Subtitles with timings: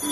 [0.00, 0.06] Ganz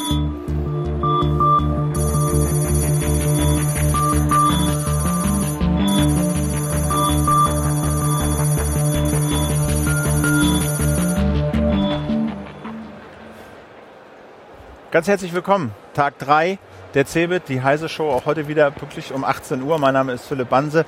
[15.06, 15.72] herzlich willkommen.
[15.94, 16.58] Tag 3
[16.94, 19.78] der CeBIT, die Heise Show, auch heute wieder pünktlich um 18 Uhr.
[19.78, 20.84] Mein Name ist Philipp Banse.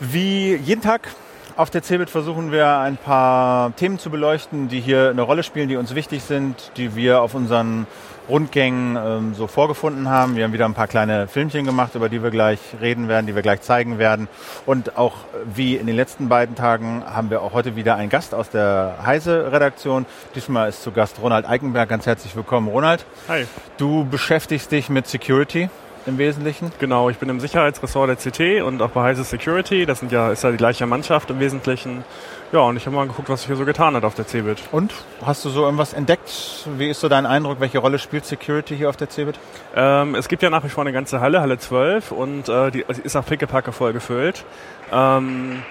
[0.00, 1.08] Wie jeden Tag
[1.56, 5.68] auf der CeBIT versuchen wir ein paar Themen zu beleuchten, die hier eine Rolle spielen,
[5.68, 7.86] die uns wichtig sind, die wir auf unseren
[8.28, 10.36] Rundgängen ähm, so vorgefunden haben.
[10.36, 13.34] Wir haben wieder ein paar kleine Filmchen gemacht, über die wir gleich reden werden, die
[13.34, 14.28] wir gleich zeigen werden.
[14.66, 18.34] Und auch wie in den letzten beiden Tagen haben wir auch heute wieder einen Gast
[18.34, 20.06] aus der Heise-Redaktion.
[20.34, 21.88] Diesmal ist zu Gast Ronald Eikenberg.
[21.88, 23.04] Ganz herzlich willkommen, Ronald.
[23.28, 23.46] Hi.
[23.76, 25.68] Du beschäftigst dich mit Security
[26.06, 26.72] im Wesentlichen?
[26.78, 29.86] Genau, ich bin im Sicherheitsressort der CT und auch bei Heise Security.
[29.86, 32.04] Das sind ja, ist ja die gleiche Mannschaft im Wesentlichen.
[32.52, 34.62] Ja, und ich habe mal geguckt, was sich hier so getan hat auf der CeBIT.
[34.70, 34.92] Und?
[35.24, 36.66] Hast du so irgendwas entdeckt?
[36.76, 37.58] Wie ist so dein Eindruck?
[37.58, 39.38] Welche Rolle spielt Security hier auf der CeBIT?
[39.74, 42.84] Ähm, es gibt ja nach wie vor eine ganze Halle, Halle 12, und äh, die
[43.02, 44.44] ist auch pickepacke voll gefüllt.
[44.92, 45.62] Ähm,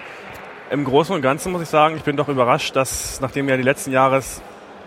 [0.70, 3.62] Im Großen und Ganzen muss ich sagen, ich bin doch überrascht, dass nachdem ja die
[3.62, 4.20] letzten Jahre,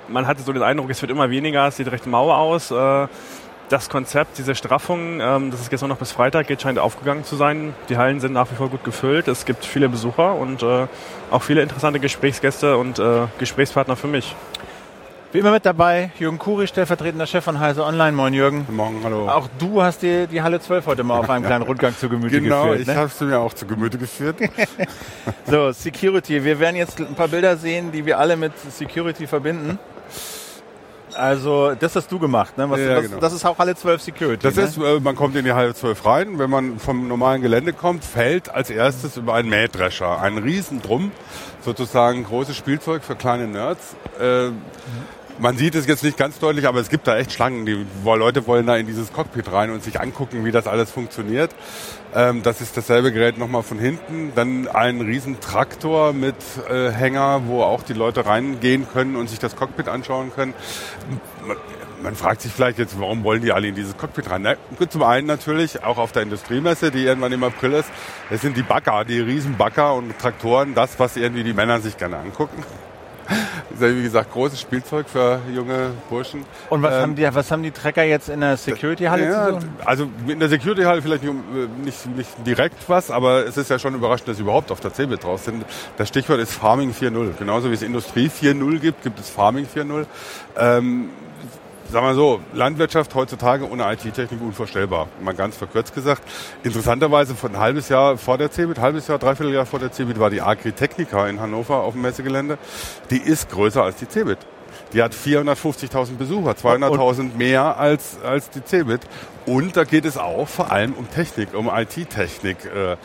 [0.08, 2.70] man hatte so den Eindruck, es wird immer weniger, es sieht recht mau aus.
[2.70, 3.08] Äh,
[3.70, 7.24] das Konzept, diese Straffung, ähm, das ist jetzt nur noch bis Freitag geht, scheint aufgegangen
[7.24, 7.74] zu sein.
[7.88, 9.28] Die Hallen sind nach wie vor gut gefüllt.
[9.28, 10.88] Es gibt viele Besucher und äh,
[11.32, 14.36] auch viele interessante Gesprächsgäste und äh, Gesprächspartner für mich.
[15.32, 18.14] Wie immer mit dabei, Jürgen Kuri, stellvertretender Chef von Heise Online.
[18.14, 18.66] Moin Jürgen.
[18.66, 19.30] Guten Morgen, hallo.
[19.30, 22.42] Auch du hast dir die Halle 12 heute mal auf einem kleinen Rundgang zu Gemüte
[22.42, 22.80] genau, geführt.
[22.80, 22.96] Genau, ich ne?
[22.96, 24.38] habe sie mir auch zu Gemüte geführt.
[25.46, 26.44] so, Security.
[26.44, 29.78] Wir werden jetzt ein paar Bilder sehen, die wir alle mit Security verbinden.
[31.20, 32.70] Also das hast du gemacht, ne?
[32.70, 33.20] Was, ja, das, genau.
[33.20, 34.42] das, ist auch Halle 12 Security.
[34.42, 34.64] Das ne?
[34.64, 36.40] ist, äh, man kommt in die Halle 12 rein.
[36.40, 40.22] Wenn man vom normalen Gelände kommt, fällt als erstes über einen Mähdrescher.
[40.22, 41.12] Ein Riesendrum,
[41.62, 43.96] sozusagen großes Spielzeug für kleine Nerds.
[44.20, 44.52] Äh,
[45.40, 47.66] man sieht es jetzt nicht ganz deutlich, aber es gibt da echt Schlangen.
[47.66, 51.52] Die Leute wollen da in dieses Cockpit rein und sich angucken, wie das alles funktioniert.
[52.14, 54.34] Ähm, das ist dasselbe Gerät nochmal von hinten.
[54.36, 56.36] Dann ein riesen Traktor mit
[56.70, 60.54] äh, Hänger, wo auch die Leute reingehen können und sich das Cockpit anschauen können.
[61.48, 61.58] Man,
[62.04, 64.42] man fragt sich vielleicht jetzt, warum wollen die alle in dieses Cockpit rein?
[64.42, 67.90] Na, gut, zum einen natürlich auch auf der Industriemesse, die irgendwann im April ist.
[68.30, 71.98] Es sind die Bagger, die riesen Bagger und Traktoren, das, was irgendwie die Männer sich
[71.98, 72.64] gerne angucken.
[73.30, 76.46] Das ist ja, wie gesagt, großes Spielzeug für junge Burschen.
[76.70, 79.60] Und was, ähm, haben, die, was haben die Trecker jetzt in der Security-Halle ja, zu
[79.60, 79.70] tun?
[79.86, 84.28] Also in der Security-Halle vielleicht nicht, nicht, direkt was, aber es ist ja schon überraschend,
[84.28, 85.64] dass sie überhaupt auf der CeBIT drauf sind.
[85.98, 87.38] Das Stichwort ist Farming 4.0.
[87.38, 90.06] Genauso wie es Industrie 4.0 gibt, gibt es Farming 4.0.
[90.58, 91.10] Ähm,
[91.92, 95.08] sagen wir so, Landwirtschaft heutzutage ohne IT-Technik unvorstellbar.
[95.22, 96.22] Mal ganz verkürzt gesagt.
[96.64, 100.20] Interessanterweise von ein halbes Jahr vor der CeBIT, halbes Jahr, dreiviertel Jahr vor der CeBIT
[100.20, 102.58] war die Agritechnica in Hannover auf dem Messegelände.
[103.10, 104.38] Die ist größer als die CeBIT.
[104.94, 109.02] Die hat 450.000 Besucher, 200.000 mehr als, als die CeBIT.
[109.46, 112.66] Und da geht es auch vor allem um Technik, um IT-Technik.
[112.66, 112.98] Äh,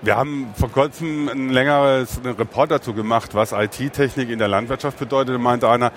[0.00, 5.34] wir haben vor kurzem ein längeres Report dazu gemacht, was IT-Technik in der Landwirtschaft bedeutet.
[5.34, 5.92] Da meinte einer,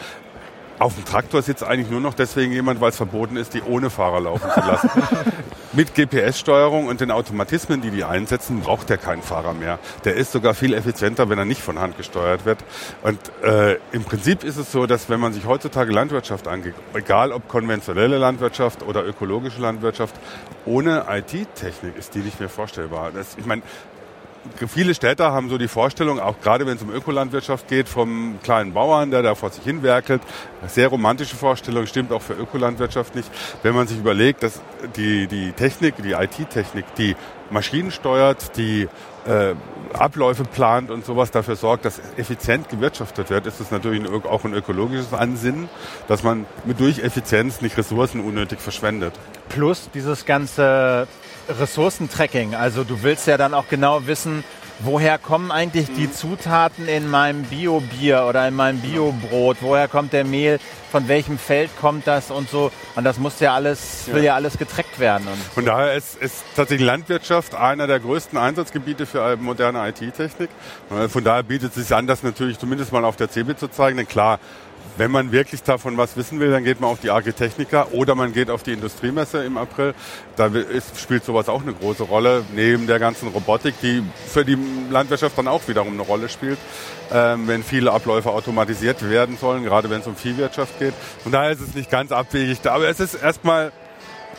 [0.82, 3.92] auf dem Traktor sitzt eigentlich nur noch deswegen jemand, weil es verboten ist, die ohne
[3.92, 4.90] Fahrer laufen zu lassen.
[5.74, 9.78] Mit GPS-Steuerung und den Automatismen, die die einsetzen, braucht der keinen Fahrer mehr.
[10.06, 12.58] Der ist sogar viel effizienter, wenn er nicht von Hand gesteuert wird.
[13.04, 17.32] Und äh, im Prinzip ist es so, dass wenn man sich heutzutage Landwirtschaft angeht, egal
[17.32, 20.16] ob konventionelle Landwirtschaft oder ökologische Landwirtschaft,
[20.66, 23.12] ohne IT-Technik ist die nicht mehr vorstellbar.
[23.12, 23.62] Das, ich meine,
[24.68, 28.74] viele Städter haben so die Vorstellung, auch gerade wenn es um Ökolandwirtschaft geht, vom kleinen
[28.74, 30.22] Bauern, der da vor sich hin werkelt.
[30.68, 33.30] Sehr romantische Vorstellung, stimmt auch für Ökolandwirtschaft nicht.
[33.64, 34.62] Wenn man sich überlegt, dass
[34.96, 37.16] die, die Technik, die IT-Technik, die
[37.50, 38.88] Maschinen steuert, die
[39.26, 39.54] äh,
[39.94, 44.54] Abläufe plant und sowas dafür sorgt, dass effizient gewirtschaftet wird, ist es natürlich auch ein
[44.54, 45.70] ökologisches Ansinnen,
[46.08, 46.46] dass man
[46.78, 49.14] durch Effizienz nicht Ressourcen unnötig verschwendet.
[49.50, 51.08] Plus dieses ganze
[51.60, 52.56] Ressourcentracking.
[52.56, 54.44] Also du willst ja dann auch genau wissen,
[54.80, 56.14] woher kommen eigentlich die mhm.
[56.14, 59.58] Zutaten in meinem Bio-Bier oder in meinem Bio-Brot?
[59.62, 60.60] Woher kommt der Mehl?
[60.92, 62.72] Von welchem Feld kommt das und so?
[62.96, 64.14] Und das muss ja alles, ja.
[64.14, 65.28] will ja alles getrackt werden.
[65.28, 70.50] Und Von daher ist, ist tatsächlich Landwirtschaft einer der größten Einsatzgebiete für moderne IT-Technik.
[71.10, 73.98] Von daher bietet es sich an, das natürlich zumindest mal auf der CeBIT zu zeigen.
[73.98, 74.40] Denn klar,
[74.98, 78.34] wenn man wirklich davon was wissen will, dann geht man auf die Agritechnica oder man
[78.34, 79.94] geht auf die Industriemesse im April.
[80.36, 84.58] Da ist, spielt sowas auch eine große Rolle, neben der ganzen Robotik, die für die
[84.90, 86.60] Landwirtschaft dann auch wiederum eine Rolle spielt,
[87.12, 90.94] ähm, wenn viele Abläufe automatisiert werden sollen, gerade wenn es um Viehwirtschaft geht.
[91.24, 93.72] Von daher ist es nicht ganz abwegig, aber es ist erstmal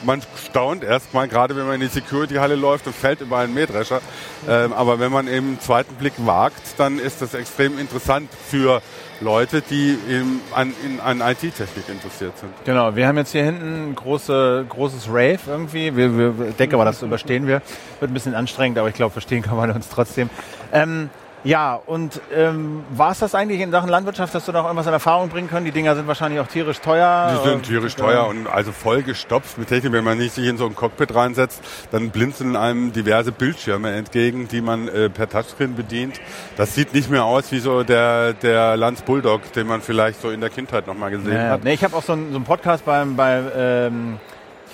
[0.04, 4.00] man staunt erstmal, gerade wenn man in die Security-Halle läuft und fällt über einen Mähdrescher.
[4.48, 8.82] Ähm, aber wenn man eben einen zweiten Blick wagt, dann ist das extrem interessant für
[9.22, 12.52] Leute, die in, an, in, an IT-Technik interessiert sind.
[12.64, 15.96] Genau, wir haben jetzt hier hinten ein große, großes Rave irgendwie.
[15.96, 17.62] Wir, wir denken aber, das überstehen wir.
[18.00, 20.28] Wird ein bisschen anstrengend, aber ich glaube, verstehen kann man uns trotzdem.
[20.72, 21.10] Ähm,
[21.44, 24.92] ja, und ähm, war es das eigentlich in Sachen Landwirtschaft, dass du noch irgendwas in
[24.92, 25.64] Erfahrung bringen können?
[25.64, 27.40] Die Dinger sind wahrscheinlich auch tierisch teuer.
[27.42, 29.92] Die sind tierisch teuer und also voll gestopft mit Technik.
[29.92, 31.60] Wenn man nicht sich in so ein Cockpit reinsetzt,
[31.90, 36.20] dann blinzeln einem diverse Bildschirme entgegen, die man äh, per Touchscreen bedient.
[36.56, 40.30] Das sieht nicht mehr aus wie so der, der Lanz Bulldog, den man vielleicht so
[40.30, 41.64] in der Kindheit noch mal gesehen Ja, hat.
[41.64, 44.18] nee, ich habe auch so einen, so einen Podcast beim, bei, ähm,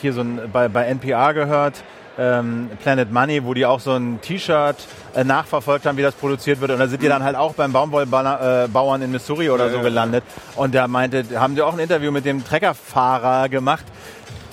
[0.01, 1.83] hier so ein, bei, bei NPR gehört,
[2.19, 4.77] ähm, Planet Money, wo die auch so ein T-Shirt
[5.15, 6.73] äh, nachverfolgt haben, wie das produziert wird.
[6.73, 10.25] Und da sind die dann halt auch beim Baumwollbauern in Missouri oder Ja, so gelandet.
[10.57, 13.85] Und da meinte, haben die auch ein Interview mit dem Treckerfahrer gemacht.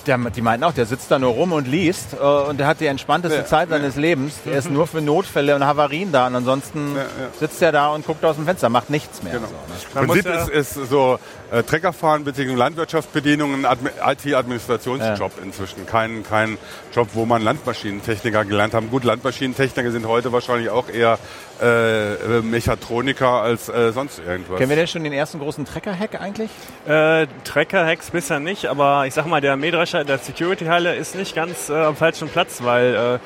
[0.06, 2.80] Der, die meinten auch, der sitzt da nur rum und liest äh, und der hat
[2.80, 4.34] die entspannteste Ja, Zeit seines Lebens.
[4.46, 7.06] Er ist nur für Notfälle und Havarien da und ansonsten Ja, ja.
[7.40, 9.34] sitzt er da und guckt aus dem Fenster, macht nichts mehr.
[9.34, 9.48] Genau.
[9.48, 10.06] So, ne?
[10.06, 11.18] Prinzip ja- ist, ist so
[11.50, 12.54] äh, Treckerfahren bzw.
[12.54, 15.86] Landwirtschaftsbedienung ein Admi- IT-Administrationsjob inzwischen.
[15.86, 16.58] Kein, kein
[16.94, 18.90] Job, wo man Landmaschinentechniker gelernt haben.
[18.90, 21.18] Gut, Landmaschinentechniker sind heute wahrscheinlich auch eher
[21.62, 24.58] äh, Mechatroniker als äh, sonst irgendwas.
[24.58, 26.50] Kennen wir denn schon den ersten großen Trecker-Hack eigentlich?
[26.86, 31.34] Äh, Tracker-Hacks bisher nicht, aber ich sag mal, der Mähdrescher in der Security-Halle ist nicht
[31.34, 33.20] ganz äh, am falschen Platz, weil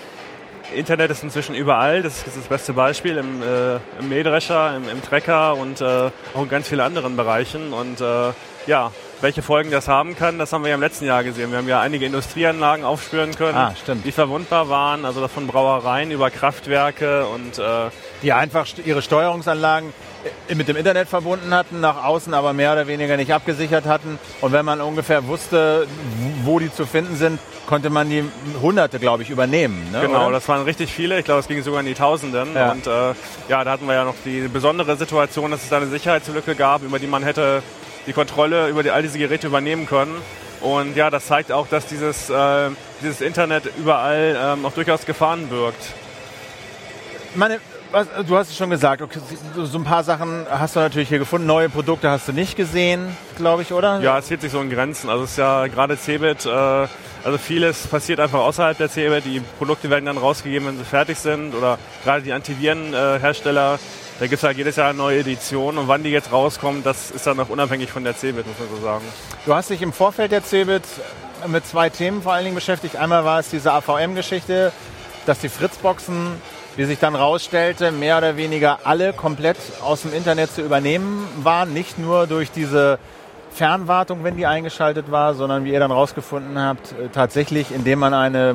[0.72, 2.02] äh, Internet ist inzwischen überall.
[2.02, 6.42] Das ist das beste Beispiel im, äh, im Mähdrescher, im, im Trecker und äh, auch
[6.42, 7.72] in ganz vielen anderen Bereichen.
[7.72, 8.32] Und äh,
[8.66, 11.50] ja, welche Folgen das haben kann, das haben wir ja im letzten Jahr gesehen.
[11.50, 13.74] Wir haben ja einige Industrieanlagen aufspüren können, Ah,
[14.04, 17.90] die verwundbar waren, also von Brauereien über Kraftwerke und äh,
[18.22, 19.92] die einfach ihre Steuerungsanlagen
[20.54, 24.18] mit dem Internet verbunden hatten, nach außen aber mehr oder weniger nicht abgesichert hatten.
[24.40, 25.86] Und wenn man ungefähr wusste,
[26.44, 28.24] wo die zu finden sind, konnte man die
[28.60, 29.90] Hunderte, glaube ich, übernehmen.
[29.92, 30.32] Ne, Genau, oder?
[30.32, 31.18] das waren richtig viele.
[31.18, 32.54] Ich glaube, es ging sogar in die Tausenden.
[32.54, 32.72] Ja.
[32.72, 33.14] Und äh,
[33.48, 36.82] ja, da hatten wir ja noch die besondere Situation, dass es da eine Sicherheitslücke gab,
[36.82, 37.62] über die man hätte
[38.06, 40.14] die Kontrolle über die, all diese Geräte übernehmen können.
[40.60, 42.70] Und ja, das zeigt auch, dass dieses, äh,
[43.02, 45.94] dieses Internet überall ähm, auch durchaus Gefahren birgt.
[47.34, 47.60] Meine,
[47.92, 49.18] was, du hast es schon gesagt, okay,
[49.56, 51.46] so, ein paar Sachen hast du natürlich hier gefunden.
[51.46, 54.00] Neue Produkte hast du nicht gesehen, glaube ich, oder?
[54.00, 55.10] Ja, es hielt sich so in Grenzen.
[55.10, 59.24] Also es ist ja gerade Cebit, äh, also vieles passiert einfach außerhalb der Cebit.
[59.24, 61.54] Die Produkte werden dann rausgegeben, wenn sie fertig sind.
[61.54, 63.78] Oder gerade die Antivirenhersteller,
[64.18, 65.76] da gibt es halt jedes Jahr eine neue Edition.
[65.76, 68.68] Und wann die jetzt rauskommt, das ist dann noch unabhängig von der Cebit, muss man
[68.68, 69.04] so sagen.
[69.44, 70.84] Du hast dich im Vorfeld der CeBIT
[71.46, 72.96] mit zwei Themen vor allen Dingen beschäftigt.
[72.96, 74.72] Einmal war es diese AVM-Geschichte,
[75.26, 76.40] dass die Fritzboxen,
[76.76, 81.72] wie sich dann rausstellte, mehr oder weniger alle komplett aus dem Internet zu übernehmen waren.
[81.72, 82.98] Nicht nur durch diese
[83.52, 88.14] Fernwartung, wenn die eingeschaltet war, sondern wie ihr dann rausgefunden habt, äh, tatsächlich, indem man
[88.14, 88.54] eine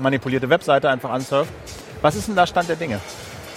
[0.00, 1.50] manipulierte Webseite einfach ansurft.
[2.00, 3.00] Was ist denn da Stand der Dinge?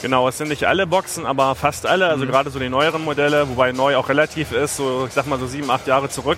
[0.02, 2.08] Genau, es sind nicht alle Boxen, aber fast alle.
[2.08, 5.40] Also gerade so die neueren Modelle, wobei neu auch relativ ist, so ich sag mal
[5.40, 6.38] so sieben, acht Jahre zurück.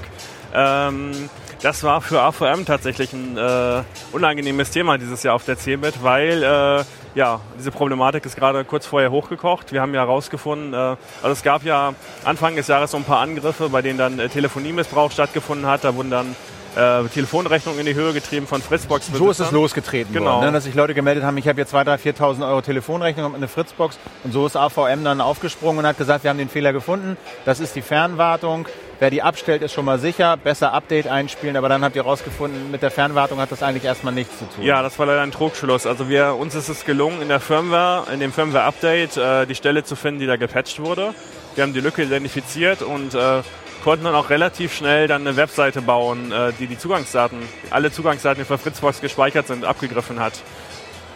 [0.53, 1.29] Ähm,
[1.62, 3.81] das war für AVM tatsächlich ein äh,
[4.12, 6.83] unangenehmes Thema dieses Jahr auf der CeBIT, weil äh,
[7.18, 9.71] ja, diese Problematik ist gerade kurz vorher hochgekocht.
[9.71, 10.98] Wir haben ja herausgefunden, äh, also
[11.31, 11.94] es gab ja
[12.24, 15.83] Anfang des Jahres so ein paar Angriffe, bei denen dann äh, Telefoniemissbrauch stattgefunden hat.
[15.83, 16.36] Da wurden dann
[16.75, 19.07] äh, Telefonrechnungen in die Höhe getrieben von Fritzbox.
[19.12, 20.33] So ist es losgetreten Genau.
[20.36, 20.51] worden, ne?
[20.51, 23.48] dass sich Leute gemeldet haben, ich habe jetzt 2.000, 3.000, 4.000 Euro Telefonrechnung und eine
[23.48, 23.98] Fritzbox.
[24.24, 27.18] Und so ist AVM dann aufgesprungen und hat gesagt, wir haben den Fehler gefunden.
[27.45, 28.68] Das ist die Fernwartung.
[28.99, 30.38] Wer die abstellt, ist schon mal sicher.
[30.38, 31.55] Besser Update einspielen.
[31.55, 34.63] Aber dann habt ihr rausgefunden, mit der Fernwartung hat das eigentlich erstmal nichts zu tun.
[34.63, 35.86] Ja, das war leider ein Trugschluss.
[35.86, 39.83] Also wir, uns ist es gelungen, in der Firmware, in dem Firmware-Update, äh, die Stelle
[39.83, 41.13] zu finden, die da gepatcht wurde.
[41.53, 43.41] Wir haben die Lücke identifiziert und äh,
[43.83, 48.41] konnten dann auch relativ schnell dann eine Webseite bauen, äh, die die Zugangsdaten, alle Zugangsdaten,
[48.41, 50.33] die für Fritzbox gespeichert sind, abgegriffen hat.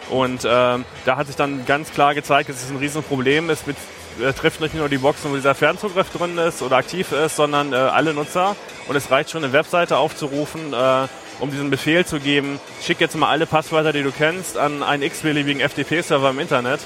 [0.08, 3.66] Und ähm, da hat sich dann ganz klar gezeigt, dass es ein Riesenproblem ist.
[3.66, 3.76] Mit,
[4.20, 7.72] äh, trifft nicht nur die Boxen, wo dieser Fernzugriff drin ist oder aktiv ist, sondern
[7.72, 8.56] äh, alle Nutzer.
[8.88, 11.06] Und es reicht schon, eine Webseite aufzurufen, äh,
[11.40, 15.02] um diesen Befehl zu geben, schick jetzt mal alle Passwörter, die du kennst, an einen
[15.02, 16.80] x-beliebigen FTP-Server im Internet.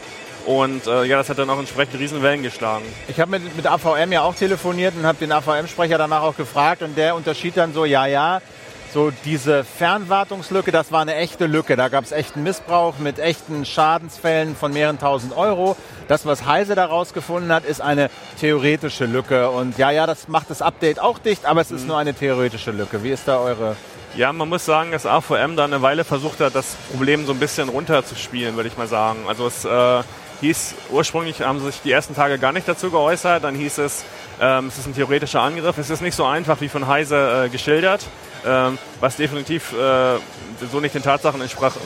[0.47, 2.85] Und äh, ja, das hat dann auch entsprechend Riesenwellen geschlagen.
[3.09, 6.83] Ich habe mit, mit AVM ja auch telefoniert und habe den AVM-Sprecher danach auch gefragt
[6.83, 8.41] und der unterschied dann so, ja, ja,
[8.93, 11.77] so diese Fernwartungslücke, das war eine echte Lücke.
[11.77, 15.77] Da gab es echten Missbrauch mit echten Schadensfällen von mehreren tausend Euro.
[16.09, 19.51] Das, was Heise da rausgefunden hat, ist eine theoretische Lücke.
[19.51, 22.71] Und ja, ja, das macht das Update auch dicht, aber es ist nur eine theoretische
[22.71, 23.03] Lücke.
[23.03, 23.77] Wie ist da eure...
[24.15, 27.39] Ja, man muss sagen, dass AVM da eine Weile versucht hat, das Problem so ein
[27.39, 29.19] bisschen runterzuspielen, würde ich mal sagen.
[29.29, 30.03] Also es äh,
[30.41, 34.05] hieß, ursprünglich haben sie sich die ersten Tage gar nicht dazu geäußert, dann hieß es,
[34.41, 35.79] Ähm, es ist ein theoretischer Angriff.
[35.79, 38.05] Es ist nicht so einfach wie von Heise äh, geschildert,
[38.47, 40.19] ähm, was definitiv äh,
[40.71, 41.41] so nicht den Tatsachen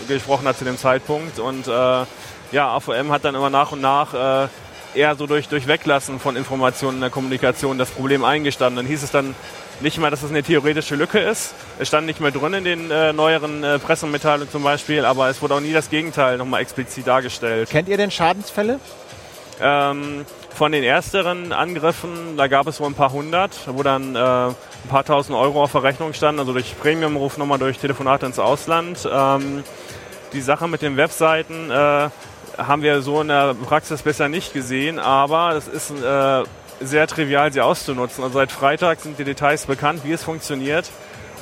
[0.08, 1.38] gesprochen hat zu dem Zeitpunkt.
[1.38, 4.48] Und äh, ja, AVM hat dann immer nach und nach äh,
[4.94, 8.76] eher so durch, durch Weglassen von Informationen in der Kommunikation das Problem eingestanden.
[8.76, 9.34] Dann hieß es dann
[9.80, 11.54] nicht mal, dass es eine theoretische Lücke ist.
[11.78, 15.40] Es stand nicht mehr drin in den äh, neueren äh, Pressemitteilungen zum Beispiel, aber es
[15.40, 17.70] wurde auch nie das Gegenteil nochmal explizit dargestellt.
[17.70, 18.80] Kennt ihr denn Schadensfälle?
[19.62, 20.24] Ähm,
[20.54, 24.54] von den ersteren Angriffen, da gab es wohl ein paar hundert, wo dann äh, ein
[24.88, 29.08] paar tausend Euro auf der Rechnung standen, also durch Premium-Rufnummer, durch Telefonate ins Ausland.
[29.10, 29.64] Ähm,
[30.32, 32.08] die Sache mit den Webseiten äh,
[32.58, 36.44] haben wir so in der Praxis bisher nicht gesehen, aber es ist äh,
[36.80, 38.24] sehr trivial, sie auszunutzen.
[38.24, 40.90] Also seit Freitag sind die Details bekannt, wie es funktioniert.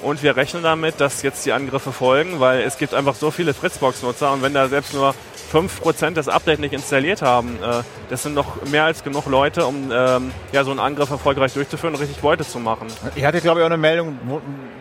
[0.02, 3.54] Und wir rechnen damit, dass jetzt die Angriffe folgen, weil es gibt einfach so viele
[3.54, 5.14] Fritzbox-Nutzer und wenn da selbst nur
[5.52, 9.90] 5% das Update nicht installiert haben, äh, das sind noch mehr als genug Leute, um
[9.90, 12.86] ähm, ja, so einen Angriff erfolgreich durchzuführen und richtig Beute zu machen.
[13.16, 14.18] Ihr hattet, glaube ich, auch eine Meldung,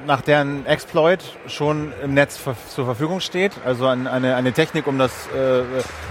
[0.06, 2.40] nach deren Exploit schon im Netz
[2.74, 5.64] zur Verfügung steht, also eine, eine Technik, um das äh,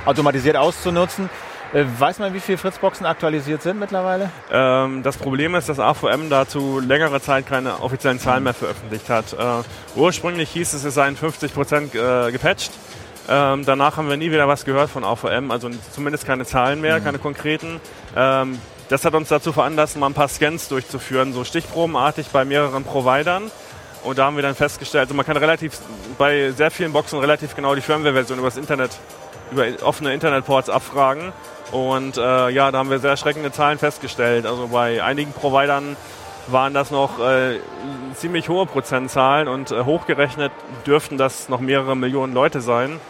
[0.06, 1.30] automatisiert auszunutzen.
[1.72, 4.30] Äh, weiß man, wie viele Fritzboxen aktualisiert sind mittlerweile?
[4.50, 9.32] Ähm, das Problem ist, dass AVM dazu längere Zeit keine offiziellen Zahlen mehr veröffentlicht hat.
[9.32, 12.70] Äh, ursprünglich hieß es, es seien 50 Prozent äh, gepatcht.
[13.28, 17.00] Ähm, danach haben wir nie wieder was gehört von AVM, also zumindest keine Zahlen mehr,
[17.00, 17.04] mhm.
[17.04, 17.80] keine konkreten.
[18.14, 18.58] Ähm,
[18.88, 23.50] das hat uns dazu veranlasst, mal ein paar Scans durchzuführen, so stichprobenartig bei mehreren Providern.
[24.04, 25.80] Und da haben wir dann festgestellt, also man kann relativ
[26.16, 28.96] bei sehr vielen Boxen relativ genau die Firmware-Version über das Internet,
[29.50, 31.32] über offene Internetports abfragen.
[31.72, 34.46] Und äh, ja, da haben wir sehr erschreckende Zahlen festgestellt.
[34.46, 35.96] Also bei einigen Providern
[36.46, 37.58] waren das noch äh,
[38.14, 40.52] ziemlich hohe Prozentzahlen und äh, hochgerechnet
[40.86, 43.00] dürften das noch mehrere Millionen Leute sein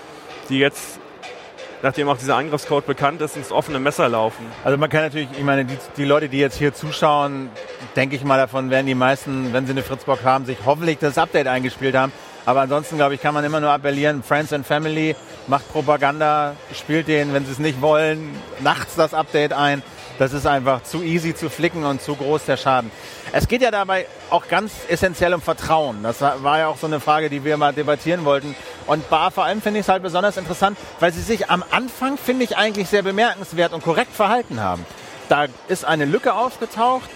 [0.49, 0.99] die jetzt,
[1.83, 4.45] nachdem auch dieser Angriffscode bekannt ist, ins offene Messer laufen.
[4.65, 7.51] Also man kann natürlich, ich meine, die, die Leute, die jetzt hier zuschauen,
[7.95, 11.19] denke ich mal, davon werden die meisten, wenn sie eine Fritzbox haben, sich hoffentlich das
[11.19, 12.13] Update eingespielt haben.
[12.45, 15.17] Aber ansonsten, glaube ich, kann man immer nur appellieren, Friends and Family,
[15.49, 19.83] macht Propaganda, spielt denen, wenn sie es nicht wollen, nachts das Update ein.
[20.19, 22.91] Das ist einfach zu easy zu flicken und zu groß der Schaden.
[23.33, 26.03] Es geht ja dabei auch ganz essentiell um Vertrauen.
[26.03, 28.57] Das war ja auch so eine Frage, die wir mal debattieren wollten.
[28.87, 32.17] Und Bar vor allem finde ich es halt besonders interessant, weil sie sich am Anfang,
[32.17, 34.87] finde ich, eigentlich sehr bemerkenswert und korrekt verhalten haben.
[35.29, 37.11] Da ist eine Lücke aufgetaucht,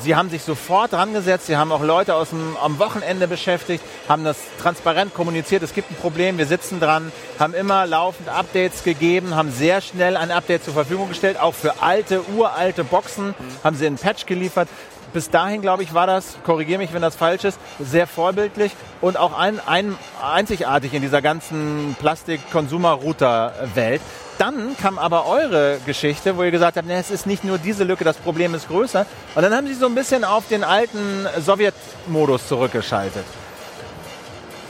[0.00, 3.84] Sie haben sich sofort dran gesetzt, Sie haben auch Leute aus dem, am Wochenende beschäftigt,
[4.08, 8.84] haben das transparent kommuniziert, es gibt ein Problem, wir sitzen dran, haben immer laufend Updates
[8.84, 13.34] gegeben, haben sehr schnell ein Update zur Verfügung gestellt, auch für alte, uralte Boxen mhm.
[13.62, 14.68] haben sie einen Patch geliefert.
[15.12, 18.72] Bis dahin, glaube ich, war das, korrigiere mich, wenn das falsch ist, sehr vorbildlich
[19.02, 24.00] und auch ein, ein, einzigartig in dieser ganzen Plastik-Consumer-Router-Welt.
[24.42, 27.84] Dann kam aber eure Geschichte, wo ihr gesagt habt, nee, es ist nicht nur diese
[27.84, 29.06] Lücke, das Problem ist größer.
[29.36, 33.24] Und dann haben sie so ein bisschen auf den alten Sowjet-Modus zurückgeschaltet.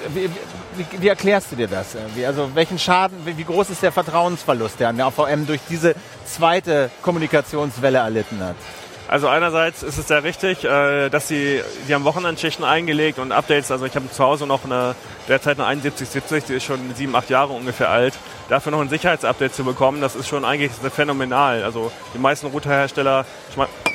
[0.09, 0.29] Wie,
[0.77, 1.97] wie, wie, erklärst du dir das?
[2.15, 5.95] Wie, also welchen Schaden, wie, groß ist der Vertrauensverlust, der an der AVM durch diese
[6.27, 8.57] zweite Kommunikationswelle erlitten hat?
[9.13, 13.71] Also einerseits ist es sehr richtig, äh, dass sie, die haben Wochenendschichten eingelegt und Updates.
[13.71, 14.95] Also ich habe zu Hause noch eine,
[15.29, 18.15] derzeit eine 7170, die ist schon sieben, acht Jahre ungefähr alt.
[18.49, 21.63] Dafür noch ein Sicherheitsupdate zu bekommen, das ist schon eigentlich phänomenal.
[21.63, 23.27] Also die meisten Routerhersteller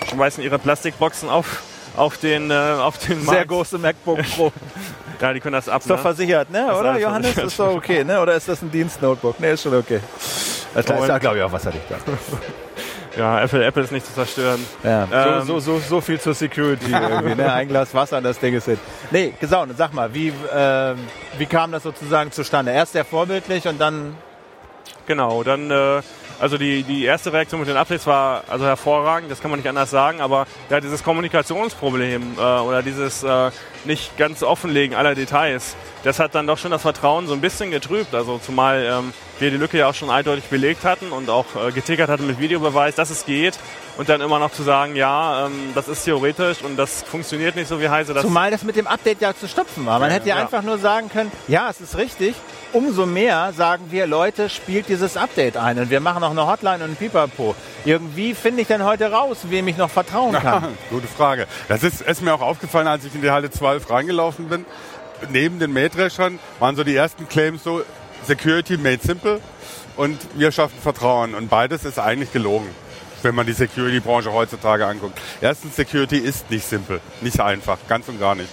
[0.07, 1.63] schmeißen ihre Plastikboxen auf,
[1.95, 4.51] auf den, äh, auf den Sehr große MacBook Pro.
[5.19, 5.81] ja, die können das ab.
[5.81, 5.95] Ist ne?
[5.95, 6.77] doch versichert, ne?
[6.77, 7.35] Oder Johannes?
[7.37, 8.21] Ist doch okay, ne?
[8.21, 9.39] Oder ist das ein Dienstnotebook?
[9.39, 9.99] Ne, ist schon okay.
[10.75, 11.85] Das ist ja, glaube ich, auch wasserdicht.
[13.17, 14.63] Ja, Apple, Apple ist nicht zu zerstören.
[14.83, 17.35] Ja, ähm, so, so, so, so, viel zur Security irgendwie.
[17.35, 17.51] Ne?
[17.51, 18.79] Ein Glas Wasser, das Ding ist hin.
[19.11, 20.95] Nee, Gesaune, sag mal, wie, äh,
[21.37, 22.71] wie kam das sozusagen zustande?
[22.71, 24.15] Erst sehr vorbildlich und dann...
[25.07, 25.71] Genau, dann...
[25.71, 26.01] Äh,
[26.39, 29.67] also die, die erste Reaktion mit den Updates war also hervorragend, das kann man nicht
[29.67, 33.49] anders sagen, aber ja, dieses Kommunikationsproblem äh, oder dieses äh,
[33.85, 37.71] nicht ganz offenlegen aller Details, das hat dann doch schon das Vertrauen so ein bisschen
[37.71, 38.13] getrübt.
[38.13, 41.71] Also zumal ähm, wir die Lücke ja auch schon eindeutig belegt hatten und auch äh,
[41.71, 43.57] getickert hatten mit Videobeweis, dass es geht.
[43.97, 47.67] Und dann immer noch zu sagen, ja, ähm, das ist theoretisch und das funktioniert nicht
[47.67, 48.21] so wie heiße das.
[48.21, 49.97] Zumal das mit dem Update ja zu stopfen war.
[49.97, 52.35] Man ja, hätte ja, ja, einfach nur sagen können, ja, es ist richtig.
[52.73, 55.79] Umso mehr sagen wir, Leute, spielt dieses Update ein.
[55.79, 57.55] Und wir machen auch eine Hotline und ein Pipapo.
[57.85, 60.77] Irgendwie finde ich denn heute raus, wem ich noch vertrauen kann.
[60.91, 61.47] Gute Frage.
[61.67, 64.65] Das ist, ist mir auch aufgefallen, als ich in die Halle 12 reingelaufen bin.
[65.31, 67.81] Neben den Mähdreschern waren so die ersten Claims so,
[68.25, 69.41] Security made simple
[69.95, 71.35] und wir schaffen Vertrauen.
[71.35, 72.67] Und beides ist eigentlich gelogen,
[73.23, 75.19] wenn man die Security-Branche heutzutage anguckt.
[75.41, 78.49] Erstens, Security ist nicht simpel, nicht einfach, ganz und gar nicht.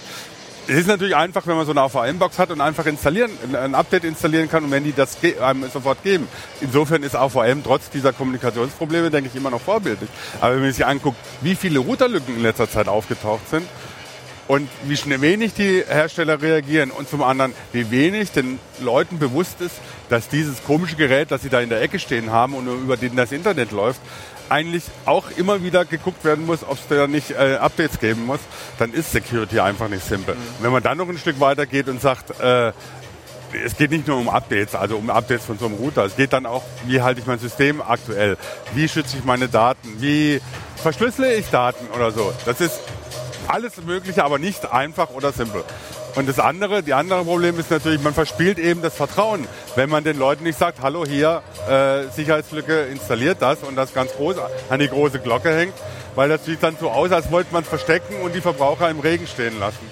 [0.67, 4.03] es ist natürlich einfach, wenn man so eine AVM-Box hat und einfach installieren, ein Update
[4.03, 6.27] installieren kann und wenn die das einem sofort geben.
[6.61, 10.09] Insofern ist AVM trotz dieser Kommunikationsprobleme, denke ich, immer noch vorbildlich.
[10.41, 13.67] Aber wenn man sich anguckt, wie viele Routerlücken in letzter Zeit aufgetaucht sind
[14.47, 19.61] und wie schnell wenig die Hersteller reagieren und zum anderen, wie wenig den Leuten bewusst
[19.61, 19.75] ist,
[20.09, 23.15] dass dieses komische Gerät, das sie da in der Ecke stehen haben und über den
[23.15, 23.99] das Internet läuft,
[24.49, 28.39] eigentlich auch immer wieder geguckt werden muss, ob es da nicht äh, Updates geben muss,
[28.77, 30.35] dann ist Security einfach nicht simpel.
[30.35, 30.39] Mhm.
[30.59, 32.71] Wenn man dann noch ein Stück weiter geht und sagt, äh,
[33.63, 36.05] es geht nicht nur um Updates, also um Updates von so einem Router.
[36.05, 38.37] Es geht dann auch, wie halte ich mein System aktuell?
[38.73, 39.95] Wie schütze ich meine Daten?
[39.99, 40.41] Wie
[40.75, 42.33] verschlüssele ich Daten oder so?
[42.45, 42.79] Das ist
[43.49, 45.63] alles Mögliche, aber nicht einfach oder simpel.
[46.15, 50.03] Und das andere, die andere Problem ist natürlich, man verspielt eben das Vertrauen, wenn man
[50.03, 54.37] den Leuten nicht sagt, hallo hier, äh, Sicherheitslücke installiert das und das ganz groß
[54.69, 55.73] an die große Glocke hängt,
[56.15, 59.27] weil das sieht dann so aus, als wollte man verstecken und die Verbraucher im Regen
[59.27, 59.89] stehen lassen.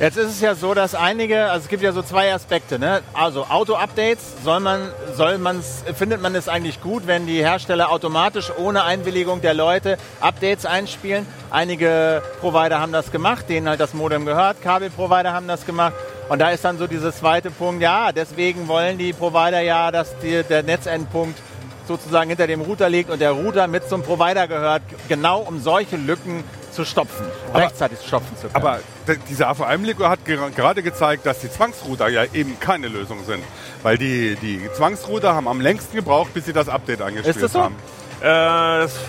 [0.00, 3.02] Jetzt ist es ja so, dass einige, also es gibt ja so zwei Aspekte, ne?
[3.12, 4.80] Also Auto-Updates, soll man,
[5.14, 9.98] soll man's, findet man es eigentlich gut, wenn die Hersteller automatisch ohne Einwilligung der Leute
[10.22, 11.26] Updates einspielen?
[11.50, 15.92] Einige Provider haben das gemacht, denen halt das Modem gehört, Kabelprovider haben das gemacht.
[16.30, 20.18] Und da ist dann so dieser zweite Punkt, ja, deswegen wollen die Provider ja, dass
[20.20, 21.38] die, der Netzendpunkt
[21.86, 25.96] sozusagen hinter dem Router liegt und der Router mit zum Provider gehört, genau um solche
[25.96, 26.42] Lücken
[26.72, 28.54] zu stopfen, aber, rechtzeitig stopfen zu können.
[28.54, 28.80] Aber
[29.28, 33.42] diese AVM-Liga hat gerade gezeigt, dass die Zwangsrouter ja eben keine Lösung sind.
[33.82, 37.52] Weil die, die Zwangsrouter haben am längsten gebraucht, bis sie das Update angespielt Ist das
[37.52, 37.62] so?
[37.62, 37.76] haben.
[38.20, 39.00] Äh, das ist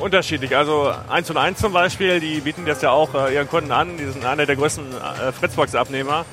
[0.00, 0.56] unterschiedlich.
[0.56, 3.96] Also 1 und 1 zum Beispiel, die bieten das ja auch äh, ihren Kunden an.
[3.96, 6.24] Die sind einer der größten äh, Fritzbox-Abnehmer.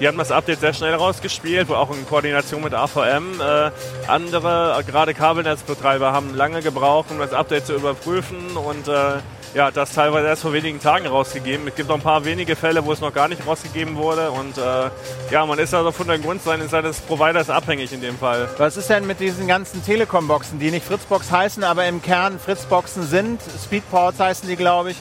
[0.00, 3.40] Die haben das Update sehr schnell rausgespielt, auch in Koordination mit AVM.
[3.40, 3.70] Äh,
[4.08, 9.18] andere, gerade Kabelnetzbetreiber, haben lange gebraucht, um das Update zu überprüfen und äh,
[9.54, 11.68] ja, das teilweise erst vor wenigen Tagen rausgegeben.
[11.68, 14.32] Es gibt noch ein paar wenige Fälle, wo es noch gar nicht rausgegeben wurde.
[14.32, 14.90] Und äh,
[15.30, 18.48] ja, man ist also von der Grundseite seines Providers abhängig in dem Fall.
[18.58, 23.06] Was ist denn mit diesen ganzen Telekom-Boxen, die nicht Fritzbox heißen, aber im Kern Fritzboxen
[23.06, 23.40] sind?
[23.64, 24.96] Speedports heißen die, glaube ich.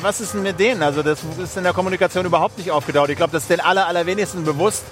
[0.00, 0.82] Was ist denn mit denen?
[0.82, 3.10] Also das ist in der Kommunikation überhaupt nicht aufgetaucht.
[3.10, 4.82] Ich glaube, das ist den aller, allerwenigsten bewusst,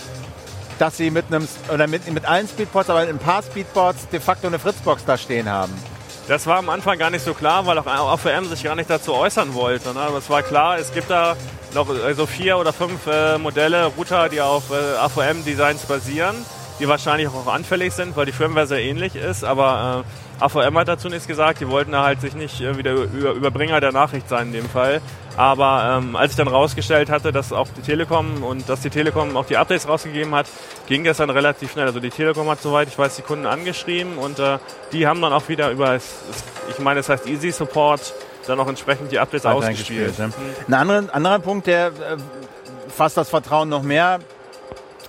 [0.78, 4.20] dass sie mit einem oder mit, mit allen Speedports, aber mit ein paar Speedports de
[4.20, 5.72] facto eine Fritzbox da stehen haben.
[6.28, 9.12] Das war am Anfang gar nicht so klar, weil auch AVM sich gar nicht dazu
[9.12, 9.92] äußern wollte.
[9.92, 10.00] Ne?
[10.00, 11.36] Aber es war klar, es gibt da
[11.74, 16.36] noch also vier oder fünf äh, Modelle, Router, die auf äh, AVM-Designs basieren,
[16.78, 19.42] die wahrscheinlich auch anfällig sind, weil die Firmware sehr ähnlich ist.
[19.42, 20.04] Aber
[20.40, 21.60] äh, AVM hat dazu nichts gesagt.
[21.60, 24.68] Die wollten da halt sich nicht äh, wieder über Überbringer der Nachricht sein in dem
[24.68, 25.00] Fall.
[25.36, 29.36] Aber ähm, als ich dann rausgestellt hatte, dass auch die Telekom und dass die Telekom
[29.36, 30.46] auch die Updates rausgegeben hat,
[30.86, 31.86] ging das dann relativ schnell.
[31.86, 34.58] Also die Telekom hat soweit ich weiß die Kunden angeschrieben und äh,
[34.92, 38.12] die haben dann auch wieder über, ich meine, es heißt Easy Support,
[38.46, 40.18] dann auch entsprechend die Updates ausgespielt.
[40.18, 40.26] Ja.
[40.26, 40.32] Mhm.
[40.68, 41.90] Ein anderer, anderer Punkt, der äh,
[42.88, 44.20] fasst das Vertrauen noch mehr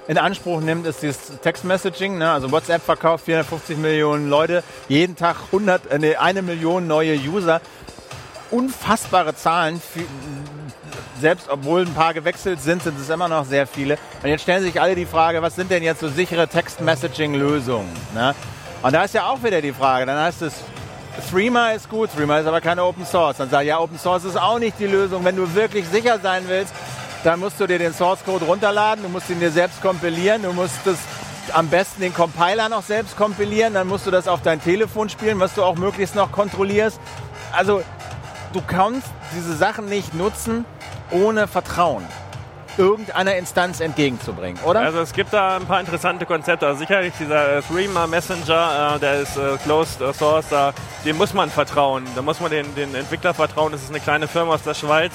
[0.08, 2.18] in Anspruch nimmt, ist dieses Text-Messaging.
[2.18, 2.30] Ne?
[2.30, 7.62] Also WhatsApp verkauft 450 Millionen Leute, jeden Tag 100, äh, nee, eine Million neue User.
[8.54, 9.82] Unfassbare Zahlen.
[11.20, 13.98] Selbst obwohl ein paar gewechselt sind, sind es immer noch sehr viele.
[14.22, 17.90] Und jetzt stellen sich alle die Frage, was sind denn jetzt so sichere Text-Messaging-Lösungen?
[18.14, 18.36] Ne?
[18.84, 20.54] Und da ist ja auch wieder die Frage, dann heißt es,
[21.32, 23.38] Threema ist gut, Threema ist aber keine Open Source.
[23.38, 25.24] Dann sage ich, ja, Open Source ist auch nicht die Lösung.
[25.26, 26.74] Wenn du wirklich sicher sein willst,
[27.24, 30.54] dann musst du dir den Source Code runterladen, du musst ihn dir selbst kompilieren, du
[30.54, 30.98] musst das
[31.54, 35.40] am besten den Compiler noch selbst kompilieren, dann musst du das auf dein Telefon spielen,
[35.40, 37.00] was du auch möglichst noch kontrollierst.
[37.52, 37.82] Also
[38.54, 40.66] du kannst diese Sachen nicht nutzen
[41.12, 42.06] ohne Vertrauen
[42.76, 44.80] irgendeiner Instanz entgegenzubringen, oder?
[44.80, 46.66] Also es gibt da ein paar interessante Konzepte.
[46.66, 50.74] Also sicherlich dieser Threema Messenger, äh, der ist äh, Closed Source,
[51.06, 52.04] dem muss man vertrauen.
[52.16, 53.72] Da muss man den, den Entwickler vertrauen.
[53.72, 55.14] Das ist eine kleine Firma aus der Schweiz,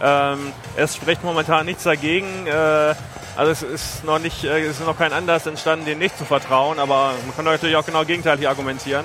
[0.00, 2.46] ähm, es spricht momentan nichts dagegen.
[2.46, 2.94] Äh,
[3.36, 6.24] also es ist noch nicht, äh, es ist noch kein Anlass entstanden, dem nicht zu
[6.24, 9.04] vertrauen, aber man kann natürlich auch genau gegenteilig argumentieren.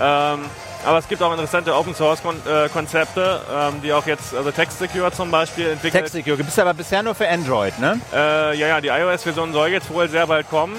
[0.00, 0.40] Ähm,
[0.84, 5.12] aber es gibt auch interessante Open Source äh, Konzepte, ähm, die auch jetzt, also TextSecure
[5.12, 6.04] zum Beispiel entwickelt.
[6.04, 8.00] TextSecure, gibt es aber bisher nur für Android, ne?
[8.12, 10.76] Äh, ja, ja, die iOS-Version soll jetzt wohl sehr bald kommen.